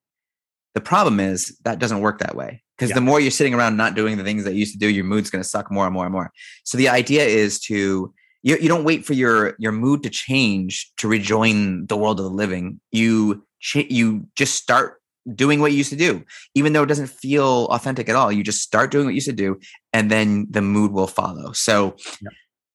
[0.75, 2.97] The problem is that doesn't work that way because yeah.
[2.97, 5.05] the more you're sitting around not doing the things that you used to do, your
[5.05, 6.31] mood's going to suck more and more and more.
[6.65, 8.13] So the idea is to
[8.43, 12.25] you, you don't wait for your your mood to change to rejoin the world of
[12.25, 12.81] the living.
[12.91, 15.01] You you just start
[15.35, 16.25] doing what you used to do,
[16.55, 18.33] even though it doesn't feel authentic at all.
[18.33, 19.61] You just start doing what you used to do,
[19.93, 21.53] and then the mood will follow.
[21.53, 22.29] So, yeah,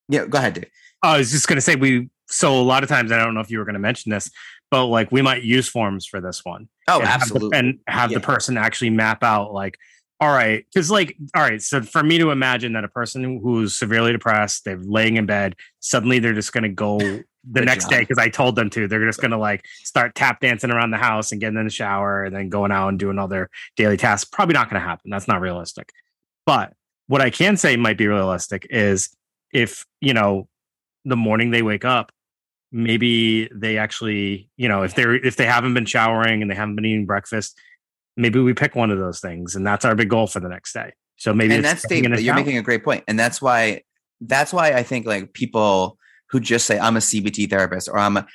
[0.10, 0.72] yeah go ahead, dude.
[1.04, 2.10] I was just going to say we.
[2.30, 4.30] So a lot of times, I don't know if you were going to mention this,
[4.70, 6.68] but like we might use forms for this one.
[6.88, 7.58] Oh, and have the- absolutely.
[7.58, 8.18] and have Yeah.
[8.20, 9.78] the person actually map out like,
[10.20, 13.78] all right, because like, all right, so for me to imagine that a person who's
[13.78, 17.24] severely depressed, they're laying in bed, suddenly they're just going to go the
[17.54, 17.92] Good next job.
[17.92, 18.88] day because I told them to.
[18.90, 21.72] They're just going to like start tap dancing around the house and getting in the
[21.72, 24.30] shower and then going out and doing all their daily tasks.
[24.30, 25.12] Probably not going to happen.
[25.12, 25.92] That's not realistic.
[26.46, 26.74] But
[27.06, 29.16] what I can say might be realistic is
[29.54, 30.50] if, you know,
[31.06, 32.12] the morning they wake up,
[32.72, 36.76] maybe they actually, you know, if they're if they haven't been showering and they haven't
[36.76, 37.60] been eating breakfast,
[38.16, 40.74] maybe we pick one of those things and that's our big goal for the next
[40.74, 40.94] day.
[41.18, 43.42] So maybe and that's getting in Dave, a you're making a great point and that's
[43.42, 43.82] why
[44.22, 45.98] that's why i think like people
[46.30, 48.28] who just say i'm a cbt therapist or i'm a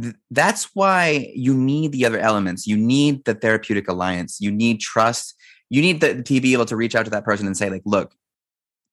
[0.00, 2.66] th- that's why you need the other elements.
[2.66, 4.40] You need the therapeutic alliance.
[4.40, 5.34] You need trust.
[5.70, 7.82] You need the, to be able to reach out to that person and say like
[7.84, 8.14] look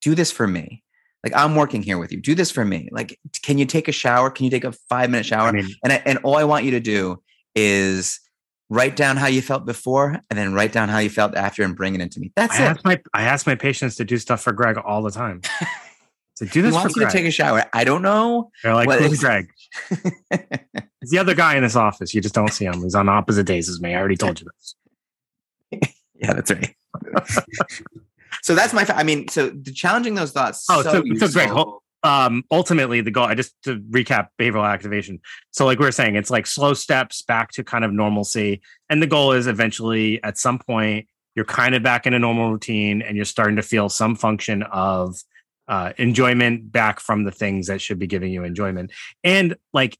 [0.02, 0.84] do this for me
[1.24, 3.92] like i'm working here with you do this for me like can you take a
[3.92, 6.44] shower can you take a five minute shower I mean, and I, and all I
[6.44, 7.22] want you to do
[7.56, 8.20] is
[8.70, 11.76] write down how you felt before, and then write down how you felt after, and
[11.76, 12.32] bring it into me.
[12.36, 12.68] That's I it.
[12.68, 15.42] ask my I ask my patients to do stuff for Greg all the time.
[16.36, 17.64] So do He this for wants you to take a shower.
[17.74, 18.50] I don't know.
[18.64, 19.52] They're like, who's Greg?
[19.92, 22.16] He's the other guy in this office.
[22.16, 22.82] You just don't see him.
[22.82, 23.94] He's on opposite days as me.
[23.94, 24.48] I already told you
[25.72, 25.94] this.
[26.16, 26.76] yeah, that's right.
[28.44, 28.86] So that's my.
[28.90, 30.66] I mean, so the challenging those thoughts.
[30.70, 31.82] Oh, so- so Greg, useful.
[32.04, 35.22] um ultimately the goal i just to recap behavioral activation
[35.52, 39.02] so like we are saying it's like slow steps back to kind of normalcy and
[39.02, 43.02] the goal is eventually at some point you're kind of back in a normal routine
[43.02, 45.16] and you're starting to feel some function of
[45.70, 48.92] uh enjoyment back from the things that should be giving you enjoyment
[49.24, 49.98] and like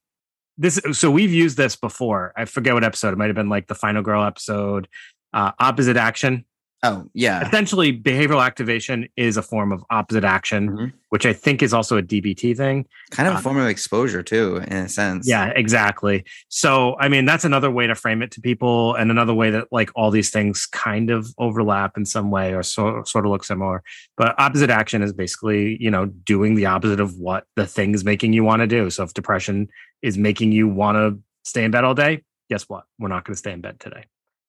[0.58, 3.68] this so we've used this before i forget what episode it might have been like
[3.68, 4.90] the final girl episode
[5.34, 6.44] uh opposite action
[6.86, 7.48] Oh, yeah.
[7.48, 10.94] essentially behavioral activation is a form of opposite action Mhm.
[11.10, 14.22] which i think is also a dbt thing Kind of a Uh, form of exposure
[14.22, 15.26] too, in a sense.
[15.28, 19.34] yeah exactly so i mean that's another way to frame it to people and another
[19.34, 23.26] way that like all these things kind of overlap in some way or so, sort
[23.26, 23.82] of look similar
[24.18, 28.04] but opposite action is basically you know doing the opposite of what the thing is
[28.04, 29.70] making you want to do so if depression
[30.02, 33.34] is making you want to stay in bed all day guess what we're not going
[33.34, 34.04] to stay in bed today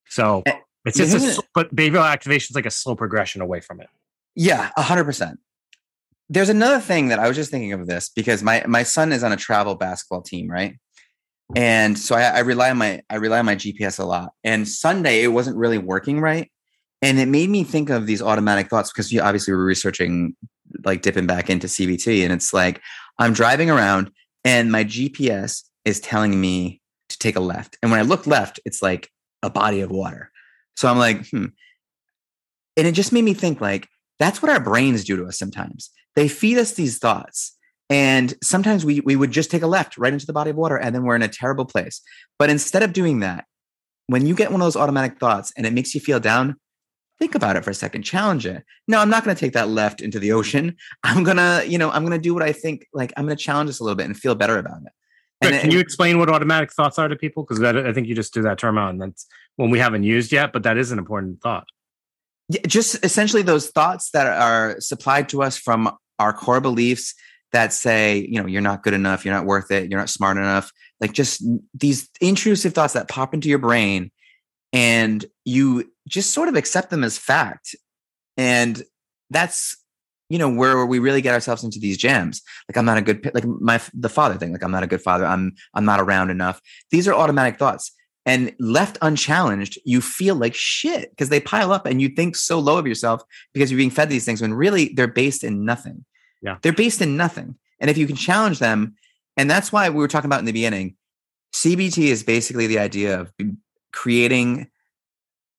[0.09, 0.43] so
[0.85, 3.89] it's just a, but behavioral activation is like a slow progression away from it
[4.35, 5.39] Yeah, a hundred percent.
[6.29, 9.23] There's another thing that I was just thinking of this because my my son is
[9.23, 10.77] on a travel basketball team, right?
[11.55, 14.31] And so I, I rely on my I rely on my GPS a lot.
[14.43, 16.51] And Sunday it wasn't really working right,
[17.01, 20.35] and it made me think of these automatic thoughts because you obviously we're researching
[20.83, 22.81] like dipping back into CBT, and it's like
[23.19, 24.11] I'm driving around
[24.43, 28.59] and my GPS is telling me to take a left, and when I look left,
[28.65, 29.09] it's like
[29.43, 30.31] a body of water.
[30.75, 31.45] So I'm like, hmm.
[32.77, 33.87] And it just made me think like
[34.19, 35.89] that's what our brains do to us sometimes.
[36.15, 37.57] They feed us these thoughts.
[37.89, 40.75] And sometimes we we would just take a left right into the body of water
[40.75, 42.01] and then we're in a terrible place.
[42.39, 43.45] But instead of doing that,
[44.07, 46.55] when you get one of those automatic thoughts and it makes you feel down,
[47.19, 48.63] think about it for a second, challenge it.
[48.87, 50.75] No, I'm not going to take that left into the ocean.
[51.03, 53.37] I'm going to, you know, I'm going to do what I think like I'm going
[53.37, 54.91] to challenge this a little bit and feel better about it.
[55.41, 57.43] And can you explain what automatic thoughts are to people?
[57.43, 60.31] Because I think you just threw that term out, and that's one we haven't used
[60.31, 61.65] yet, but that is an important thought.
[62.49, 67.15] Yeah, just essentially those thoughts that are supplied to us from our core beliefs
[67.51, 70.37] that say, you know, you're not good enough, you're not worth it, you're not smart
[70.37, 70.71] enough.
[70.99, 71.43] Like just
[71.73, 74.11] these intrusive thoughts that pop into your brain
[74.73, 77.75] and you just sort of accept them as fact.
[78.37, 78.83] And
[79.29, 79.77] that's,
[80.29, 82.41] you know, where we really get ourselves into these jams.
[82.67, 85.01] Like I'm not a good, like my, the father thing, like I'm not a good
[85.01, 85.25] father.
[85.25, 86.61] I'm, I'm not around enough.
[86.91, 87.91] These are automatic thoughts
[88.25, 92.59] and left unchallenged, you feel like shit because they pile up and you think so
[92.59, 93.23] low of yourself
[93.53, 96.03] because you're being fed these things when really they're based in nothing.
[96.41, 96.57] Yeah.
[96.61, 97.55] They're based in nothing.
[97.79, 98.95] And if you can challenge them,
[99.37, 100.95] and that's why we were talking about in the beginning,
[101.53, 103.31] CBT is basically the idea of
[103.91, 104.69] creating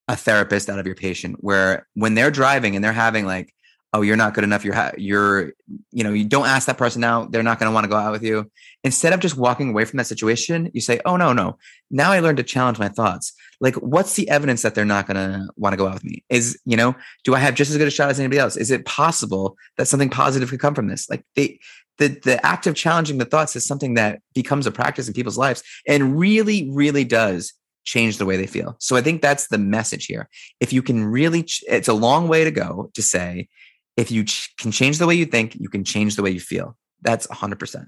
[0.08, 3.52] a therapist out of your patient where when they're driving and they're having like,
[3.96, 5.52] oh, you're not good enough, you're, ha- you're,
[5.90, 7.96] you know, you don't ask that person out, they're not going to want to go
[7.96, 8.50] out with you.
[8.84, 11.56] Instead of just walking away from that situation, you say, oh, no, no,
[11.90, 13.32] now I learned to challenge my thoughts.
[13.58, 16.22] Like, what's the evidence that they're not going to want to go out with me?
[16.28, 16.94] Is, you know,
[17.24, 18.56] do I have just as good a shot as anybody else?
[18.56, 21.08] Is it possible that something positive could come from this?
[21.08, 21.58] Like, they,
[21.98, 25.38] the, the act of challenging the thoughts is something that becomes a practice in people's
[25.38, 27.54] lives and really, really does
[27.86, 28.76] change the way they feel.
[28.80, 30.28] So I think that's the message here.
[30.60, 33.48] If you can really, ch- it's a long way to go to say,
[33.96, 36.40] if you ch- can change the way you think, you can change the way you
[36.40, 36.76] feel.
[37.02, 37.86] That's 100%.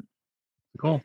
[0.78, 1.02] Cool.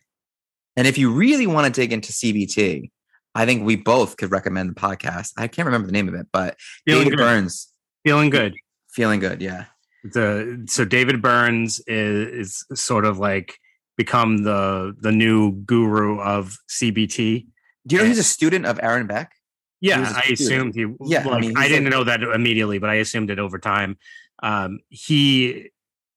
[0.76, 2.92] And if you really want to dig into CBT,
[3.36, 5.32] I think we both could recommend the podcast.
[5.38, 7.24] I can't remember the name of it, but Feeling David good.
[7.24, 7.68] Burns,
[8.06, 8.56] Feeling good.
[8.90, 9.42] feeling good.
[9.42, 9.66] Yeah.
[10.04, 13.58] The so David Burns is, is sort of like
[13.98, 17.48] become the the new guru of CBT.
[17.88, 19.32] Do you know he's a student of Aaron Beck?
[19.80, 20.86] Yeah, I assumed he.
[21.06, 23.40] Yeah, I like, I, mean, he's didn't like- know that immediately, but I assumed it
[23.40, 23.98] over time.
[24.42, 25.70] Um, he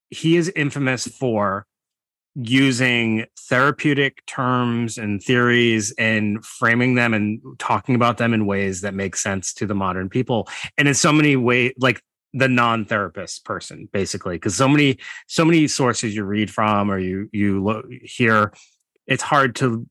[0.09, 1.65] he is infamous for
[2.35, 8.93] using therapeutic terms and theories and framing them and talking about them in ways that
[8.93, 10.47] make sense to the modern people,
[10.77, 12.01] and in so many ways, like
[12.33, 14.97] the non-therapist person, basically, because so many
[15.27, 18.53] so many sources you read from or you you lo- hear,
[19.07, 19.87] it's hard to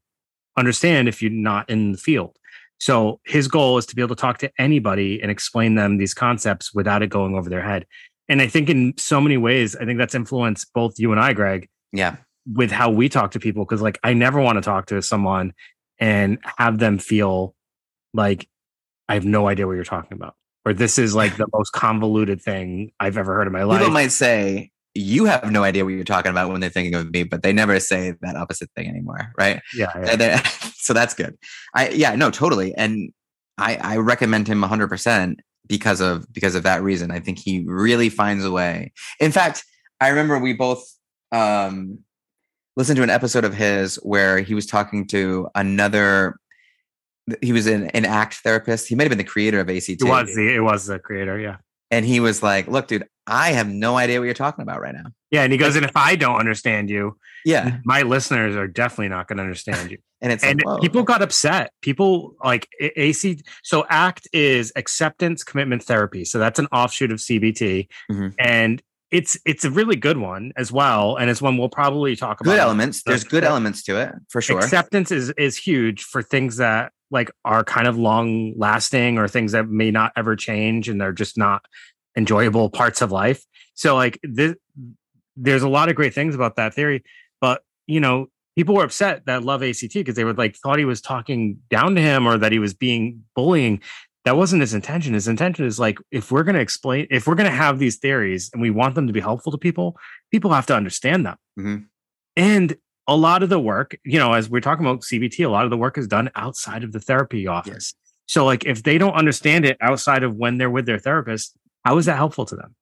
[0.56, 2.36] understand if you're not in the field.
[2.78, 6.14] So his goal is to be able to talk to anybody and explain them these
[6.14, 7.86] concepts without it going over their head.
[8.28, 11.32] And I think in so many ways, I think that's influenced both you and I,
[11.32, 12.16] Greg, Yeah.
[12.52, 13.64] with how we talk to people.
[13.66, 15.52] Cause like I never want to talk to someone
[15.98, 17.54] and have them feel
[18.12, 18.48] like
[19.08, 20.34] I have no idea what you're talking about.
[20.64, 23.78] Or this is like the most convoluted thing I've ever heard in my life.
[23.78, 27.10] People might say you have no idea what you're talking about when they're thinking of
[27.12, 29.60] me, but they never say that opposite thing anymore, right?
[29.76, 30.42] yeah, yeah.
[30.76, 31.36] So that's good.
[31.74, 32.74] I yeah, no, totally.
[32.74, 33.10] And
[33.58, 35.36] I I recommend him 100%
[35.66, 37.10] because of because of that reason.
[37.10, 38.92] I think he really finds a way.
[39.20, 39.64] In fact,
[40.00, 40.84] I remember we both
[41.32, 41.98] um
[42.76, 46.38] listened to an episode of his where he was talking to another
[47.42, 48.86] he was an, an act therapist.
[48.88, 49.88] He might have been the creator of ACT.
[49.88, 51.56] It was the it was the creator, yeah.
[51.90, 54.94] And he was like, "Look, dude, I have no idea what you're talking about right
[54.94, 58.68] now." Yeah, and he goes, and if I don't understand you, Yeah, my listeners are
[58.68, 59.98] definitely not going to understand you.
[60.22, 61.72] and it's and like, people got upset.
[61.82, 63.40] People like AC.
[63.62, 66.24] So ACT is acceptance commitment therapy.
[66.24, 68.34] So that's an offshoot of CBT, Mhm.
[68.38, 68.82] and
[69.12, 71.16] it's it's a really good one as well.
[71.16, 72.50] And it's one we'll probably talk about.
[72.52, 73.02] good elements.
[73.04, 74.58] There's good elements to it for sure.
[74.58, 79.52] Acceptance is is huge for things that like are kind of long lasting or things
[79.52, 81.64] that may not ever change and they're just not
[82.16, 83.44] enjoyable parts of life.
[83.74, 84.54] So like this,
[85.36, 87.04] there's a lot of great things about that theory,
[87.40, 88.26] but you know,
[88.56, 91.94] people were upset that love ACT because they were like thought he was talking down
[91.94, 93.80] to him or that he was being bullying.
[94.24, 95.14] That wasn't his intention.
[95.14, 97.96] His intention is like if we're going to explain, if we're going to have these
[97.96, 99.96] theories and we want them to be helpful to people,
[100.32, 101.36] people have to understand them.
[101.58, 101.84] Mhm.
[102.34, 102.76] And
[103.08, 105.70] a lot of the work, you know, as we're talking about CBT, a lot of
[105.70, 107.94] the work is done outside of the therapy office.
[108.26, 111.96] So, like, if they don't understand it outside of when they're with their therapist, how
[111.98, 112.74] is that helpful to them?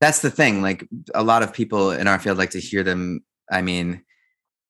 [0.00, 0.60] That's the thing.
[0.60, 3.20] Like a lot of people in our field like to hear them.
[3.50, 4.02] I mean,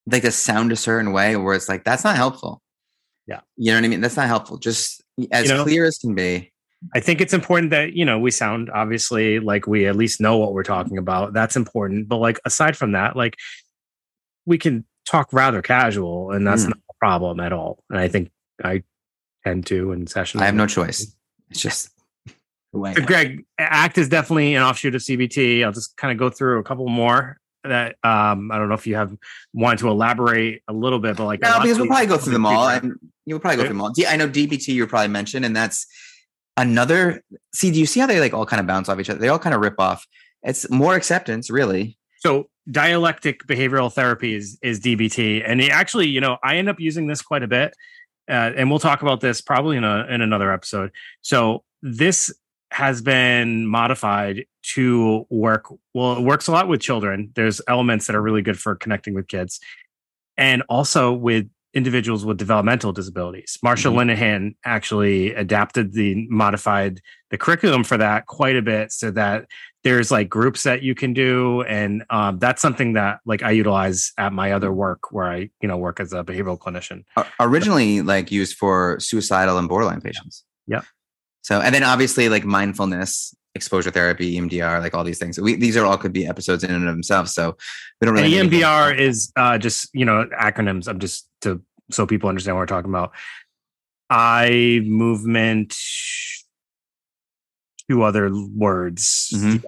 [0.07, 2.63] like to sound a certain way where it's like that's not helpful.
[3.27, 3.41] Yeah.
[3.57, 4.01] you know what I mean.
[4.01, 4.57] That's not helpful.
[4.59, 6.53] Just as You know- clear as can be.
[6.95, 10.37] I think it's important that, you know, we sound obviously like we at least know
[10.37, 11.33] what we're talking about.
[11.33, 12.07] That's important.
[12.07, 13.35] But, like, aside from that, like,
[14.47, 16.69] we can talk rather casual and that's Mm.
[16.71, 17.83] not a problem at all.
[17.91, 18.31] And I think
[18.65, 18.83] I
[19.45, 20.43] tend to in sessions.
[20.43, 21.15] I have no choice.
[21.51, 21.91] It's just
[22.73, 22.95] the way.
[22.95, 25.65] So Greg, ACT is definitely an offshoot of CBT.
[25.65, 28.87] I'll just kind of go through a couple more that um, I don't know if
[28.87, 29.13] you have
[29.53, 32.47] wanted to elaborate a little bit, but like No, because we'll probably go through them
[32.47, 32.93] all, and
[33.25, 33.93] you'll probably go through them all.
[34.09, 35.87] I know DBT you probably mentioned, and that's
[36.57, 37.23] another.
[37.55, 39.19] See, do you see how they like all kind of bounce off each other?
[39.19, 40.07] They all kind of rip off.
[40.43, 41.99] It's more acceptance, really.
[42.21, 46.81] So dialectic behavioral therapy is is DBT, and it actually, you know, I end up
[46.81, 47.75] using this quite a bit,
[48.29, 50.91] uh, and we'll talk about this probably in a in another episode.
[51.23, 52.33] So this
[52.73, 55.67] has been modified to work.
[55.95, 57.31] Well, it works a lot with children.
[57.35, 59.61] There's elements that are really good for connecting with kids,
[60.37, 63.59] and also with individuals with developmental disabilities.
[63.63, 64.17] Marsha Mhm.
[64.17, 69.47] Linehan actually adapted the modified the curriculum for that quite a bit so that
[69.87, 74.13] there's like groups that you can do and um, that's something that like i utilize
[74.19, 78.03] at my other work where i you know work as a behavioral clinician O- originally
[78.03, 80.45] like used for suicidal and borderline patients.
[80.67, 80.83] Yeah.
[81.43, 85.39] So, and then obviously like mindfulness, exposure therapy, EMDR, like all these things.
[85.41, 87.33] We, these are all could be episodes in and of themselves.
[87.33, 87.57] So
[88.01, 88.31] we don't really.
[88.31, 92.63] go- emdr is uh, just you know acronyms i'm just to so people understand what
[92.63, 93.13] we're talking about
[94.11, 95.77] eye movement
[97.89, 99.63] two other words Mhm.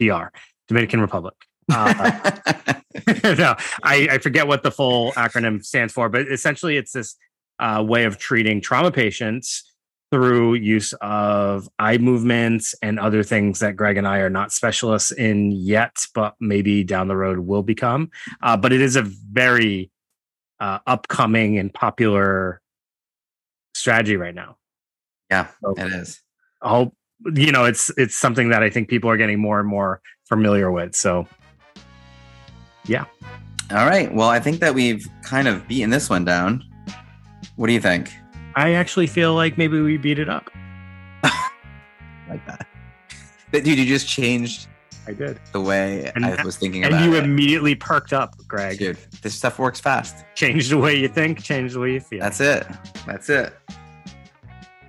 [0.00, 0.32] dr
[0.68, 1.34] dominican republic
[1.72, 2.20] uh,
[3.24, 7.16] no, I, I forget what the full acronym stands for, but essentially it's this
[7.58, 9.64] uh, way of treating trauma patients
[10.12, 15.10] through use of eye movements and other things that Greg and I are not specialists
[15.10, 18.10] in yet, but maybe down the road will become.
[18.42, 19.90] Uh, but it is a very
[20.60, 22.60] uh, upcoming and popular
[23.74, 24.56] strategy right now.
[25.30, 26.20] yeah, So it is.
[26.62, 26.94] I hope
[27.34, 30.70] you know it's it's something that I think people are getting more and more familiar
[30.70, 30.94] with.
[30.94, 31.26] So
[32.86, 33.04] yeah.
[33.70, 34.12] All right.
[34.14, 36.62] Well, I think that we've kind of beaten this one down.
[37.56, 38.10] What do you think?
[38.56, 40.50] I actually feel like maybe we beat it up.
[42.28, 42.66] Like that.
[43.52, 44.66] But dude, you just changed
[45.06, 45.38] I did.
[45.52, 47.24] the way And- I was thinking And about you it.
[47.24, 48.78] immediately perked up, Greg.
[48.78, 50.24] Dude, this stuff works fast.
[50.34, 52.20] Change the way you think, change the way you feel.
[52.20, 52.66] That's it.
[53.06, 53.52] That's it.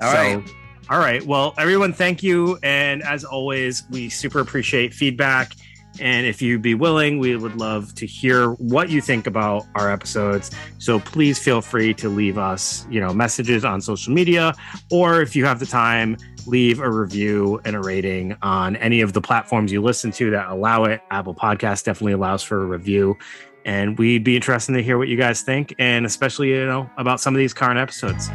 [0.02, 0.44] All So, right.
[0.90, 1.26] All right.
[1.26, 2.60] Well, everyone, thank you.
[2.62, 5.54] And as always, we super appreciate feedback.
[6.00, 9.92] And if you'd be willing, we would love to hear what you think about our
[9.92, 10.52] episodes.
[10.78, 14.54] So please feel free to leave us, you know, messages on social media,
[14.92, 19.14] or if you have the time, leave a review and a rating on any of
[19.14, 21.02] the platforms you listen to that allow it.
[21.10, 23.18] Apple Podcast definitely allows for a review.
[23.64, 27.20] And we'd be interested to hear what you guys think, and especially, you know, about
[27.20, 28.30] some of these current episodes.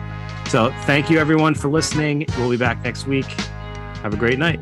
[0.50, 2.26] So thank you everyone for listening.
[2.36, 3.26] We'll be back next week.
[4.02, 4.58] Have a great night.